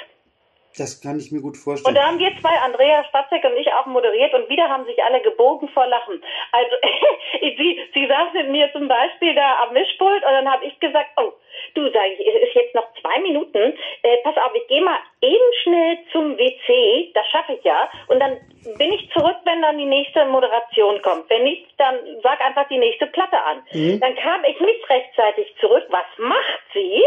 Das 0.79 1.01
kann 1.01 1.19
ich 1.19 1.33
mir 1.33 1.41
gut 1.41 1.57
Und 1.57 1.63
vorstellen. 1.63 1.95
da 1.97 2.07
haben 2.07 2.19
wir 2.21 2.31
zwei, 2.41 2.55
Andrea 2.65 3.03
Spatzek 3.05 3.43
und 3.45 3.57
ich, 3.57 3.73
auch 3.73 3.87
moderiert 3.87 4.33
und 4.35 4.49
wieder 4.49 4.69
haben 4.69 4.85
sich 4.85 5.03
alle 5.03 5.21
gebogen 5.21 5.69
vor 5.71 5.85
Lachen. 5.87 6.23
Also 6.53 6.77
sie, 7.41 7.81
sie 7.93 8.07
saß 8.07 8.33
mit 8.35 8.51
mir 8.51 8.71
zum 8.73 8.87
Beispiel 8.87 9.35
da 9.35 9.65
am 9.65 9.73
Mischpult 9.75 10.25
und 10.25 10.31
dann 10.33 10.51
habe 10.51 10.65
ich 10.65 10.79
gesagt, 10.79 11.11
oh, 11.17 11.33
du 11.75 11.91
sag 11.91 12.07
ich, 12.19 12.27
es 12.27 12.49
ist 12.49 12.55
jetzt 12.55 12.75
noch 12.75 12.87
zwei 13.01 13.21
Minuten, 13.21 13.75
äh, 14.03 14.17
pass 14.23 14.37
auf, 14.37 14.55
ich 14.55 14.67
gehe 14.69 14.83
mal 14.83 14.99
eben 15.21 15.55
schnell 15.63 15.99
zum 16.13 16.37
WC, 16.39 17.13
das 17.15 17.27
schaffe 17.29 17.55
ich 17.55 17.65
ja, 17.65 17.89
und 18.09 18.21
dann 18.21 18.39
bin 18.79 18.93
ich 18.93 19.11
zurück, 19.13 19.37
wenn 19.45 19.63
dann 19.63 19.79
die 19.79 19.87
nächste 19.87 20.25
Moderation 20.27 21.01
kommt. 21.03 21.31
Wenn 21.31 21.45
nicht, 21.45 21.67
dann 21.79 21.97
sag 22.23 22.41
einfach 22.41 22.69
die 22.69 22.79
nächste 22.79 23.07
Platte 23.07 23.41
an. 23.41 23.63
Dann 24.01 24.15
kam 24.17 24.45
ich 24.45 24.61
nicht 24.61 24.91
rechtzeitig 24.91 25.55
zurück. 25.61 25.85
Was 25.89 26.07
macht 26.19 26.61
sie? 26.75 27.03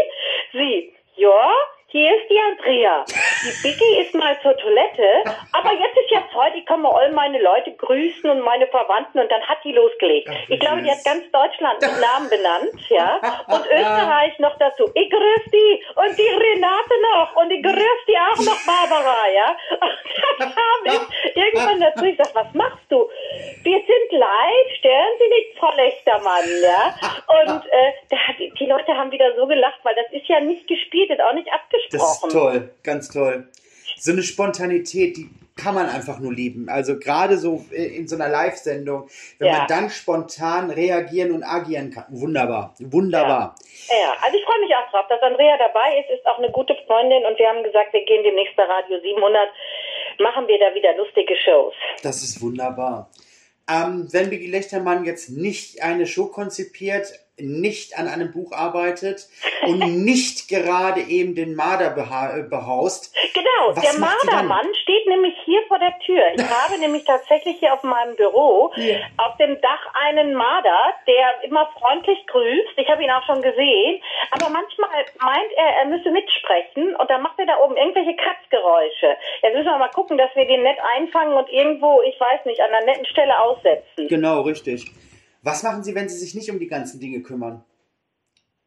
Sie, 0.52 0.92
ja, 1.16 1.52
hier 1.94 2.10
ist 2.10 2.28
die 2.28 2.40
Andrea. 2.40 3.04
Die 3.06 3.62
Biggie 3.62 4.00
ist 4.00 4.14
mal 4.16 4.36
zur 4.42 4.56
Toilette, 4.56 5.30
aber 5.52 5.72
jetzt 5.74 5.96
ist 5.96 6.10
ja 6.10 6.24
Zeit, 6.34 6.52
ich 6.56 6.66
kann 6.66 6.82
mal 6.82 6.90
all 6.90 7.12
meine 7.12 7.40
Leute 7.40 7.70
grüßen 7.70 8.28
und 8.28 8.40
meine 8.40 8.66
Verwandten 8.66 9.20
und 9.20 9.30
dann 9.30 9.40
hat 9.42 9.58
die 9.62 9.70
losgelegt. 9.70 10.28
Ich 10.48 10.58
glaube, 10.58 10.82
die 10.82 10.90
hat 10.90 11.04
ganz 11.04 11.30
Deutschland 11.30 11.80
mit 11.80 12.00
Namen 12.00 12.28
benannt, 12.28 12.88
ja. 12.88 13.20
Und 13.46 13.64
Österreich 13.70 14.36
noch 14.40 14.58
dazu. 14.58 14.90
Ich 14.92 15.08
grüß 15.08 15.44
die 15.52 15.84
und 15.94 16.18
die 16.18 16.26
Renate 16.26 16.94
noch 17.14 17.36
und 17.36 17.52
ich 17.52 17.62
grüß 17.62 18.00
die 18.08 18.18
auch 18.18 18.42
noch 18.44 18.66
Barbara, 18.66 19.30
ja. 19.32 19.56
Und 19.70 20.40
dann 20.40 20.52
kam 20.52 20.80
ich 20.86 21.36
irgendwann 21.36 21.80
dazu, 21.80 22.04
ich 22.06 22.16
sag, 22.16 22.34
was 22.34 22.52
machst 22.54 22.90
du? 22.90 23.08
Wir 23.62 23.78
sind 23.78 24.18
live, 24.18 24.78
stören 24.80 25.14
Sie 25.20 25.28
nicht, 25.28 25.58
Frau 25.60 25.72
Lechtermann, 25.76 26.44
ja. 26.60 26.92
Und 27.38 27.66
äh, 27.70 27.92
da 28.10 28.16
Leute 28.86 28.98
haben 28.98 29.10
wieder 29.10 29.34
so 29.36 29.46
gelacht, 29.46 29.78
weil 29.82 29.94
das 29.94 30.06
ist 30.12 30.28
ja 30.28 30.40
nicht 30.40 30.66
gespielt 30.66 31.10
und 31.10 31.20
auch 31.20 31.34
nicht 31.34 31.48
abgesprochen. 31.52 31.90
Das 31.98 32.22
ist 32.24 32.32
toll, 32.32 32.70
ganz 32.82 33.08
toll. 33.08 33.48
So 33.96 34.12
eine 34.12 34.22
Spontanität, 34.22 35.16
die 35.16 35.30
kann 35.56 35.74
man 35.74 35.88
einfach 35.88 36.18
nur 36.18 36.32
lieben. 36.32 36.68
Also 36.68 36.98
gerade 36.98 37.38
so 37.38 37.64
äh, 37.70 37.96
in 37.96 38.08
so 38.08 38.16
einer 38.16 38.28
Live-Sendung, 38.28 39.08
wenn 39.38 39.48
Ja. 39.48 39.58
man 39.58 39.66
dann 39.68 39.90
spontan 39.90 40.70
reagieren 40.70 41.30
und 41.32 41.44
agieren 41.44 41.90
kann. 41.92 42.04
Wunderbar, 42.10 42.74
wunderbar. 42.80 43.54
Ja, 43.88 44.14
also 44.20 44.36
ich 44.36 44.44
freue 44.44 44.58
mich 44.60 44.74
auch 44.74 44.90
drauf, 44.90 45.06
dass 45.08 45.22
Andrea 45.22 45.56
dabei 45.58 46.00
ist, 46.00 46.10
ist 46.18 46.26
auch 46.26 46.38
eine 46.38 46.50
gute 46.50 46.74
Freundin 46.86 47.24
und 47.24 47.38
wir 47.38 47.48
haben 47.48 47.62
gesagt, 47.62 47.92
wir 47.92 48.04
gehen 48.04 48.24
demnächst 48.24 48.56
bei 48.56 48.64
Radio 48.64 48.98
700, 49.00 49.48
machen 50.18 50.48
wir 50.48 50.58
da 50.58 50.74
wieder 50.74 50.96
lustige 50.96 51.36
Shows. 51.36 51.74
Das 52.02 52.22
ist 52.22 52.42
wunderbar. 52.42 53.10
Ähm, 53.70 54.08
wenn 54.12 54.28
Biggie 54.30 54.50
Lechtermann 54.50 55.04
jetzt 55.04 55.30
nicht 55.30 55.82
eine 55.82 56.06
Show 56.06 56.26
konzipiert, 56.26 57.12
nicht 57.38 57.98
an 57.98 58.06
einem 58.06 58.30
Buch 58.32 58.52
arbeitet 58.52 59.26
und 59.66 60.04
nicht 60.04 60.48
gerade 60.48 61.00
eben 61.00 61.34
den 61.34 61.54
Marder 61.56 61.96
äh, 61.96 62.42
behaust, 62.42 63.12
Genau, 63.34 63.74
Was 63.76 63.82
der? 63.90 63.98
Mardermann 64.00 64.66
steht 64.82 65.06
nämlich 65.08 65.34
hier 65.44 65.60
vor 65.66 65.78
der 65.80 65.92
Tür. 66.06 66.22
Ich 66.36 66.42
habe 66.48 66.78
nämlich 66.78 67.04
tatsächlich 67.04 67.56
hier 67.58 67.72
auf 67.72 67.82
meinem 67.82 68.14
Büro 68.16 68.70
Ja. 68.76 68.98
auf 69.16 69.36
dem 69.38 69.60
Dach 69.60 69.80
einen 70.06 70.34
Marder, 70.34 70.78
der 71.08 71.42
immer 71.44 71.68
freundlich 71.78 72.24
grüßt. 72.28 72.76
Ich 72.76 72.88
habe 72.88 73.02
ihn 73.02 73.10
auch 73.10 73.24
schon 73.26 73.42
gesehen. 73.42 74.00
Aber 74.30 74.48
manchmal 74.50 74.90
meint 75.20 75.52
er, 75.56 75.66
er 75.82 75.84
müsse 75.86 76.10
mitsprechen 76.12 76.94
und 76.94 77.10
dann 77.10 77.22
macht 77.22 77.38
er 77.38 77.46
da 77.46 77.56
oben 77.64 77.76
irgendwelche 77.76 78.14
Kratzgeräusche. 78.14 79.16
Jetzt 79.42 79.54
müssen 79.54 79.66
wir 79.66 79.78
mal 79.78 79.88
gucken, 79.90 80.16
dass 80.18 80.30
wir 80.36 80.46
den 80.46 80.62
nett 80.62 80.78
einfangen 80.96 81.34
und 81.34 81.48
irgendwo, 81.50 82.00
ich 82.02 82.18
weiß 82.20 82.44
nicht, 82.46 82.60
an 82.60 82.70
einer 82.70 82.86
netten 82.86 83.06
Stelle 83.06 83.38
aussetzen. 83.40 84.06
genau, 84.08 84.42
richtig. 84.42 84.86
Was 85.44 85.62
machen 85.62 85.84
Sie, 85.84 85.94
wenn 85.94 86.08
Sie 86.08 86.16
sich 86.16 86.34
nicht 86.34 86.50
um 86.50 86.58
die 86.58 86.66
ganzen 86.68 87.00
Dinge 87.00 87.22
kümmern? 87.22 87.64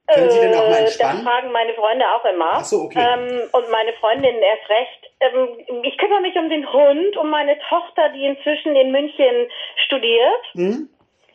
Können 0.07 0.29
Sie 0.29 0.39
denn 0.39 0.53
auch 0.53 0.69
mal 0.69 0.75
Äh, 0.77 0.85
entspannen? 0.85 1.25
Das 1.25 1.33
fragen 1.33 1.51
meine 1.51 1.73
Freunde 1.73 2.05
auch 2.05 2.23
immer. 2.25 2.51
Ach 2.53 2.63
so, 2.63 2.83
okay. 2.83 2.99
Ähm, 2.99 3.49
und 3.51 3.69
meine 3.71 3.91
Freundinnen 3.93 4.41
erst 4.41 4.69
recht. 4.69 5.11
Ähm, 5.19 5.83
ich 5.83 5.97
kümmere 5.97 6.21
mich 6.21 6.35
um 6.37 6.49
den 6.49 6.71
Hund, 6.71 7.17
um 7.17 7.29
meine 7.29 7.57
Tochter, 7.67 8.09
die 8.09 8.25
inzwischen 8.25 8.75
in 8.75 8.91
München 8.91 9.49
studiert. 9.85 10.43
Hm? 10.53 10.89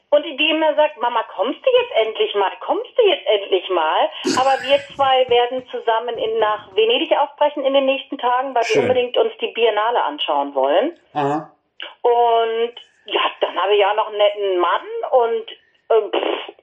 Und 0.09 0.25
die, 0.25 0.37
die 0.37 0.51
immer 0.51 0.75
sagt, 0.75 0.99
Mama, 1.01 1.23
kommst 1.35 1.61
du 1.65 1.71
jetzt 1.81 2.07
endlich 2.07 2.35
mal? 2.35 2.53
Kommst 2.61 2.91
du 2.97 3.03
jetzt 3.09 3.27
endlich 3.27 3.69
mal? 3.71 4.09
Aber 4.39 4.63
wir 4.63 4.79
zwei 4.97 5.29
werden 5.29 5.67
zusammen 5.71 6.17
in, 6.17 6.39
nach 6.39 6.75
Venedig 6.75 7.13
aufbrechen 7.19 7.65
in 7.65 7.75
den 7.75 7.87
nächsten 7.87 8.17
Tagen, 8.17 8.55
weil 8.55 8.63
Schön. 8.65 8.83
wir 8.83 8.91
unbedingt 8.91 9.17
uns 9.19 9.33
die 9.41 9.49
Biennale 9.49 10.03
anschauen 10.05 10.55
wollen. 10.55 10.99
Aha. 11.15 11.51
Und 12.03 12.75
ja, 13.07 13.21
dann 13.41 13.57
habe 13.57 13.75
ich 13.75 13.81
ja 13.81 13.95
noch 13.95 14.09
einen 14.09 14.19
netten 14.19 14.59
Mann 14.59 14.87
und, 15.11 15.51
ähm, 15.91 16.11
pff, 16.11 16.55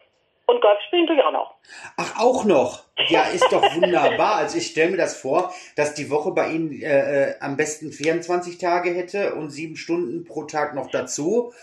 und 0.47 0.61
Golf 0.61 0.79
spielen 0.87 1.05
tue 1.05 1.15
ich 1.15 1.21
auch 1.21 1.31
noch. 1.31 1.55
Ach, 1.95 2.19
auch 2.19 2.43
noch. 2.43 2.83
Ja, 3.07 3.23
ist 3.33 3.51
doch 3.51 3.61
wunderbar. 3.75 4.35
Also 4.35 4.57
ich 4.57 4.67
stelle 4.67 4.91
mir 4.91 4.97
das 4.97 5.19
vor, 5.19 5.53
dass 5.75 5.93
die 5.93 6.09
Woche 6.09 6.31
bei 6.31 6.49
Ihnen 6.49 6.81
äh, 6.81 7.31
äh, 7.31 7.35
am 7.39 7.55
besten 7.55 7.91
24 7.91 8.57
Tage 8.57 8.89
hätte 8.89 9.35
und 9.35 9.51
sieben 9.51 9.75
Stunden 9.75 10.25
pro 10.25 10.43
Tag 10.45 10.73
noch 10.73 10.89
dazu. 10.89 11.53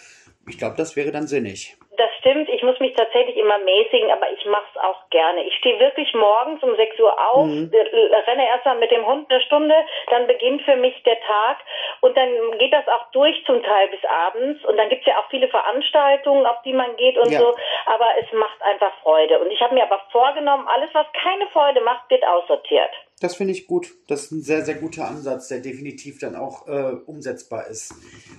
Ich 0.49 0.59
glaube, 0.59 0.77
das 0.77 0.95
wäre 0.95 1.11
dann 1.11 1.27
sinnig. 1.27 1.77
Das 1.97 2.11
stimmt, 2.21 2.49
ich 2.49 2.63
muss 2.63 2.79
mich 2.81 2.95
tatsächlich 2.95 3.37
immer 3.37 3.59
mäßigen, 3.59 4.11
aber 4.11 4.31
ich 4.31 4.45
mache 4.47 4.67
es 4.75 4.81
auch 4.83 5.09
gerne. 5.11 5.45
Ich 5.45 5.55
stehe 5.57 5.79
wirklich 5.81 6.13
morgens 6.15 6.63
um 6.63 6.77
6 6.77 6.99
Uhr 7.01 7.13
auf, 7.31 7.49
äh, 7.49 8.17
renne 8.27 8.47
erstmal 8.49 8.79
mit 8.79 8.91
dem 8.91 9.07
Hund 9.07 9.31
eine 9.31 9.41
Stunde, 9.43 9.75
dann 10.11 10.27
beginnt 10.27 10.63
für 10.63 10.77
mich 10.77 11.03
der 11.05 11.19
Tag 11.21 11.59
und 12.03 12.17
dann 12.17 12.59
geht 12.59 12.73
das 12.73 12.87
auch 12.89 13.11
durch 13.13 13.35
zum 13.47 13.63
Teil 13.63 13.89
bis 13.89 14.05
abends 14.05 14.65
und 14.65 14.77
dann 14.77 14.89
gibt's 14.89 15.07
ja 15.07 15.19
auch 15.19 15.29
viele 15.31 15.49
Veranstaltungen, 15.49 16.45
auf 16.47 16.61
die 16.63 16.73
man 16.73 16.97
geht 16.97 17.17
und 17.17 17.31
Ja. 17.31 17.41
so, 17.41 17.55
aber 17.87 18.07
es 18.21 18.31
macht 18.33 18.61
einfach 18.63 18.93
Freude. 19.03 19.39
Und 19.39 19.51
ich 19.51 19.61
habe 19.61 19.75
mir 19.75 19.85
aber 19.85 20.01
vorgenommen, 20.13 20.67
alles, 20.69 20.91
was 20.93 21.07
keine 21.23 21.47
Freude 21.49 21.81
macht, 21.81 22.11
wird 22.11 22.25
aussortiert. 22.27 22.91
Das 23.21 23.37
finde 23.37 23.53
ich 23.53 23.67
gut. 23.67 23.87
Das 24.09 24.25
ist 24.25 24.33
ein 24.33 24.43
sehr, 24.43 24.63
sehr 24.63 24.75
guter 24.75 25.07
Ansatz, 25.09 25.49
der 25.49 25.61
definitiv 25.61 26.19
dann 26.19 26.37
auch 26.37 26.69
äh, 26.69 26.97
umsetzbar 27.07 27.67
ist. 27.69 27.95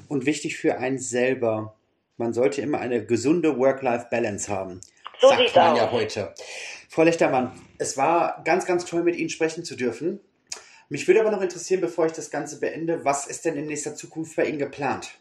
Und 0.07 0.25
wichtig 0.27 0.57
für 0.57 0.77
einen 0.77 0.99
selber. 0.99 1.73
Man 2.17 2.33
sollte 2.33 2.61
immer 2.61 2.79
eine 2.79 3.05
gesunde 3.05 3.59
Work-Life-Balance 3.59 4.51
haben. 4.51 4.81
So 5.19 5.29
sagt 5.29 5.55
man 5.55 5.71
aus. 5.71 5.77
ja 5.77 5.91
heute. 5.91 6.33
Frau 6.89 7.03
Lechtermann, 7.03 7.51
es 7.77 7.95
war 7.95 8.41
ganz, 8.43 8.65
ganz 8.65 8.85
toll, 8.85 9.03
mit 9.03 9.15
Ihnen 9.15 9.29
sprechen 9.29 9.63
zu 9.63 9.75
dürfen. 9.75 10.19
Mich 10.89 11.07
würde 11.07 11.21
aber 11.21 11.31
noch 11.31 11.41
interessieren, 11.41 11.81
bevor 11.81 12.07
ich 12.07 12.13
das 12.13 12.31
Ganze 12.31 12.59
beende, 12.59 13.05
was 13.05 13.27
ist 13.27 13.45
denn 13.45 13.55
in 13.55 13.67
nächster 13.67 13.93
Zukunft 13.93 14.35
bei 14.35 14.45
Ihnen 14.45 14.57
geplant? 14.57 15.11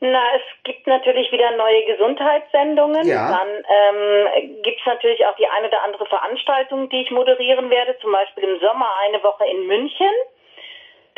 Na, 0.00 0.22
es 0.36 0.42
gibt 0.64 0.86
natürlich 0.86 1.32
wieder 1.32 1.56
neue 1.56 1.84
Gesundheitssendungen. 1.86 3.06
Ja. 3.06 3.38
Dann 3.38 3.48
ähm, 3.48 4.62
gibt 4.62 4.78
es 4.80 4.86
natürlich 4.86 5.24
auch 5.26 5.36
die 5.36 5.46
eine 5.46 5.68
oder 5.68 5.82
andere 5.82 6.06
Veranstaltung, 6.06 6.88
die 6.90 7.02
ich 7.02 7.10
moderieren 7.10 7.70
werde, 7.70 7.96
zum 8.00 8.12
Beispiel 8.12 8.44
im 8.44 8.60
Sommer 8.60 8.88
eine 9.06 9.22
Woche 9.22 9.44
in 9.46 9.66
München. 9.66 10.12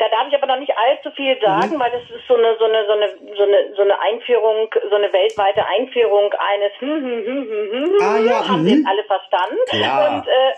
Da 0.01 0.09
darf 0.09 0.27
ich 0.29 0.33
aber 0.33 0.47
noch 0.47 0.57
nicht 0.57 0.75
allzu 0.75 1.11
viel 1.11 1.39
sagen, 1.39 1.79
weil 1.79 1.91
das 1.91 2.01
ist 2.09 2.25
so 2.27 2.33
eine, 2.33 2.57
so 2.57 2.65
eine, 2.65 2.87
so 2.87 2.93
eine, 2.93 3.07
so 3.37 3.43
eine, 3.43 3.75
so 3.75 3.81
eine 3.83 4.01
Einführung, 4.01 4.67
so 4.89 4.95
eine 4.95 5.13
weltweite 5.13 5.63
Einführung 5.63 6.33
eines 6.33 6.73
hm, 6.79 6.89
hm, 6.89 7.21
hm, 7.21 7.45
hm, 7.45 7.71
hm, 7.71 8.01
Ah, 8.01 8.17
ja, 8.17 8.47
haben 8.49 8.63
mhm. 8.63 8.83
alle 8.89 9.03
verstanden. 9.03 9.61
Klar. 9.69 10.09
Und 10.09 10.27
äh, 10.27 10.53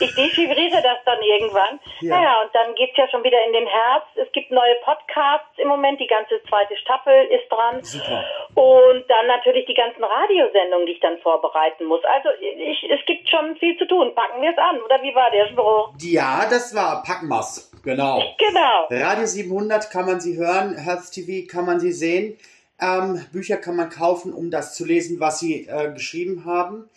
ich 0.04 0.14
dechiffriere 0.14 0.80
das 0.80 1.04
dann 1.04 1.20
irgendwann. 1.20 1.80
Ja. 2.00 2.16
Naja, 2.16 2.40
und 2.40 2.54
dann 2.54 2.74
geht's 2.76 2.96
ja 2.96 3.06
schon 3.10 3.22
wieder 3.24 3.44
in 3.44 3.52
den 3.52 3.66
Herbst. 3.66 4.16
Es 4.16 4.32
gibt 4.32 4.50
neue 4.52 4.76
Podcasts 4.76 5.58
im 5.58 5.68
Moment, 5.68 6.00
die 6.00 6.06
ganze 6.06 6.42
zweite 6.48 6.78
Staffel 6.78 7.26
ist 7.26 7.52
dran. 7.52 7.84
Super. 7.84 8.24
Und 8.54 9.04
dann 9.10 9.26
natürlich 9.26 9.66
die 9.66 9.74
ganzen 9.74 10.02
Radiosendungen, 10.02 10.86
die 10.86 10.92
ich 10.92 11.00
dann 11.00 11.18
vorbereiten 11.18 11.84
muss. 11.84 12.00
Also 12.04 12.30
ich, 12.40 12.88
es 12.88 13.04
gibt 13.04 13.28
schon 13.28 13.54
viel 13.56 13.76
zu 13.76 13.84
tun. 13.84 14.14
Packen 14.14 14.40
wir 14.40 14.52
es 14.52 14.56
an, 14.56 14.80
oder 14.80 15.02
wie 15.02 15.14
war 15.14 15.30
der 15.30 15.48
Spruch? 15.48 15.92
Ja, 16.00 16.46
das 16.48 16.74
war 16.74 17.02
Packmas. 17.02 17.68
Genau. 17.88 18.22
Genau. 18.38 18.86
Radio 18.90 19.26
700 19.26 19.90
kann 19.90 20.06
man 20.06 20.20
sie 20.20 20.36
hören, 20.36 20.76
Health 20.76 21.10
TV 21.12 21.46
kann 21.50 21.64
man 21.64 21.80
sie 21.80 21.92
sehen. 21.92 22.36
Ähm, 22.80 23.24
Bücher 23.32 23.56
kann 23.56 23.76
man 23.76 23.88
kaufen, 23.90 24.32
um 24.32 24.50
das 24.50 24.74
zu 24.76 24.84
lesen, 24.84 25.18
was 25.20 25.40
sie 25.40 25.66
äh, 25.68 25.92
geschrieben 25.92 26.44
haben. 26.44 26.88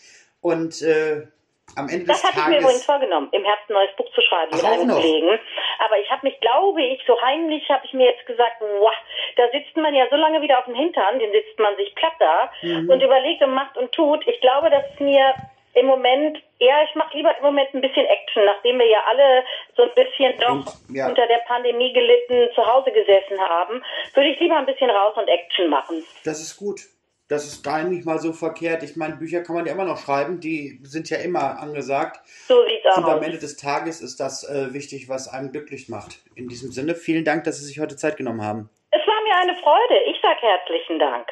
Und 0.42 0.82
äh, 0.82 1.28
am 1.76 1.88
Ende 1.88 2.06
Das 2.06 2.22
des 2.22 2.30
hatte 2.30 2.40
ich 2.42 2.48
mir 2.48 2.60
übrigens 2.60 2.86
Tages. 2.86 2.86
vorgenommen, 2.86 3.30
im 3.32 3.44
Herbst 3.46 3.70
ein 3.70 3.74
neues 3.74 3.96
Buch 3.96 4.12
zu 4.14 4.22
schreiben 4.22 4.52
mit 4.52 4.62
Ach, 4.64 4.68
auch 4.68 4.74
einem 4.74 4.88
noch? 4.88 4.96
Kollegen. 5.02 5.40
Aber 5.86 5.98
ich 6.00 6.10
habe 6.12 6.28
mich, 6.28 6.40
glaube 6.42 6.84
ich, 6.84 7.02
so 7.08 7.20
heimlich 7.22 7.68
habe 7.70 7.86
ich 7.86 7.94
mir 7.94 8.06
jetzt 8.12 8.26
gesagt, 8.28 8.58
wow, 8.60 8.92
da 9.38 9.44
sitzt 9.54 9.76
man 9.78 9.96
ja 9.96 10.06
so 10.10 10.18
lange 10.18 10.42
wieder 10.42 10.60
auf 10.60 10.66
dem 10.66 10.76
Hintern, 10.76 11.18
den 11.20 11.32
sitzt 11.32 11.58
man 11.58 11.76
sich 11.78 11.96
platt 11.96 12.14
da 12.20 12.52
Mhm. 12.62 12.90
und 12.90 13.02
überlegt 13.02 13.42
und 13.42 13.54
macht 13.54 13.78
und 13.78 13.92
tut. 13.94 14.28
Ich 14.28 14.40
glaube, 14.42 14.70
dass 14.70 14.84
es 14.94 15.00
mir 15.00 15.34
im 15.74 15.86
Moment, 15.86 16.38
ja, 16.60 16.84
ich 16.84 16.96
mache 16.96 17.16
lieber 17.18 17.36
im 17.38 17.44
Moment 17.44 17.74
ein 17.74 17.82
bisschen 17.82 18.06
Action, 18.06 18.46
nachdem 18.46 18.80
wir 18.80 18.88
ja 18.88 19.00
alle 19.10 19.44
so 19.76 19.84
ein 19.84 19.92
bisschen 19.96 20.38
doch 20.40 20.76
Und, 20.90 20.96
ja. 20.96 21.08
unter 21.08 21.26
der 21.28 21.40
Pandemie 21.48 21.94
gelitten 21.94 22.54
zu 22.54 22.66
Hause 22.66 22.92
gesessen 22.92 23.40
haben, 23.40 23.84
würde 24.14 24.30
ich 24.30 24.40
lieber 24.40 24.58
ein 24.58 24.66
bisschen 24.66 24.90
raus 24.90 25.16
und 25.16 25.28
Action 25.28 25.70
machen. 25.70 26.04
Das 26.24 26.40
ist 26.42 26.58
gut. 26.58 26.82
Das 27.30 27.46
ist 27.46 27.64
gar 27.64 27.82
nicht 27.84 28.06
mal 28.06 28.20
so 28.20 28.34
verkehrt. 28.34 28.84
Ich 28.84 28.98
meine, 28.98 29.16
Bücher 29.16 29.42
kann 29.42 29.56
man 29.56 29.66
ja 29.66 29.72
immer 29.72 29.86
noch 29.86 29.98
schreiben. 29.98 30.42
Die 30.42 30.82
sind 30.84 31.10
ja 31.10 31.18
immer 31.18 31.62
angesagt. 31.62 32.20
So 32.46 32.62
sieht's 32.68 32.98
Und 32.98 33.06
am 33.06 33.20
aus. 33.20 33.26
Ende 33.26 33.38
des 33.38 33.56
Tages 33.56 34.02
ist 34.02 34.20
das 34.20 34.44
äh, 34.44 34.74
wichtig, 34.74 35.08
was 35.08 35.30
einem 35.30 35.50
glücklich 35.54 35.88
macht. 35.88 36.20
In 36.36 36.50
diesem 36.50 36.74
Sinne, 36.74 36.94
vielen 36.94 37.24
Dank, 37.24 37.46
dass 37.46 37.60
Sie 37.60 37.66
sich 37.66 37.80
heute 37.80 37.96
Zeit 37.96 38.18
genommen 38.18 38.44
haben. 38.44 38.70
Es 38.92 39.00
war 39.08 39.24
mir 39.24 39.36
eine 39.38 39.56
Freude. 39.62 40.04
Ich 40.08 40.18
sag 40.22 40.42
herzlichen 40.42 41.00
Dank. 41.00 41.26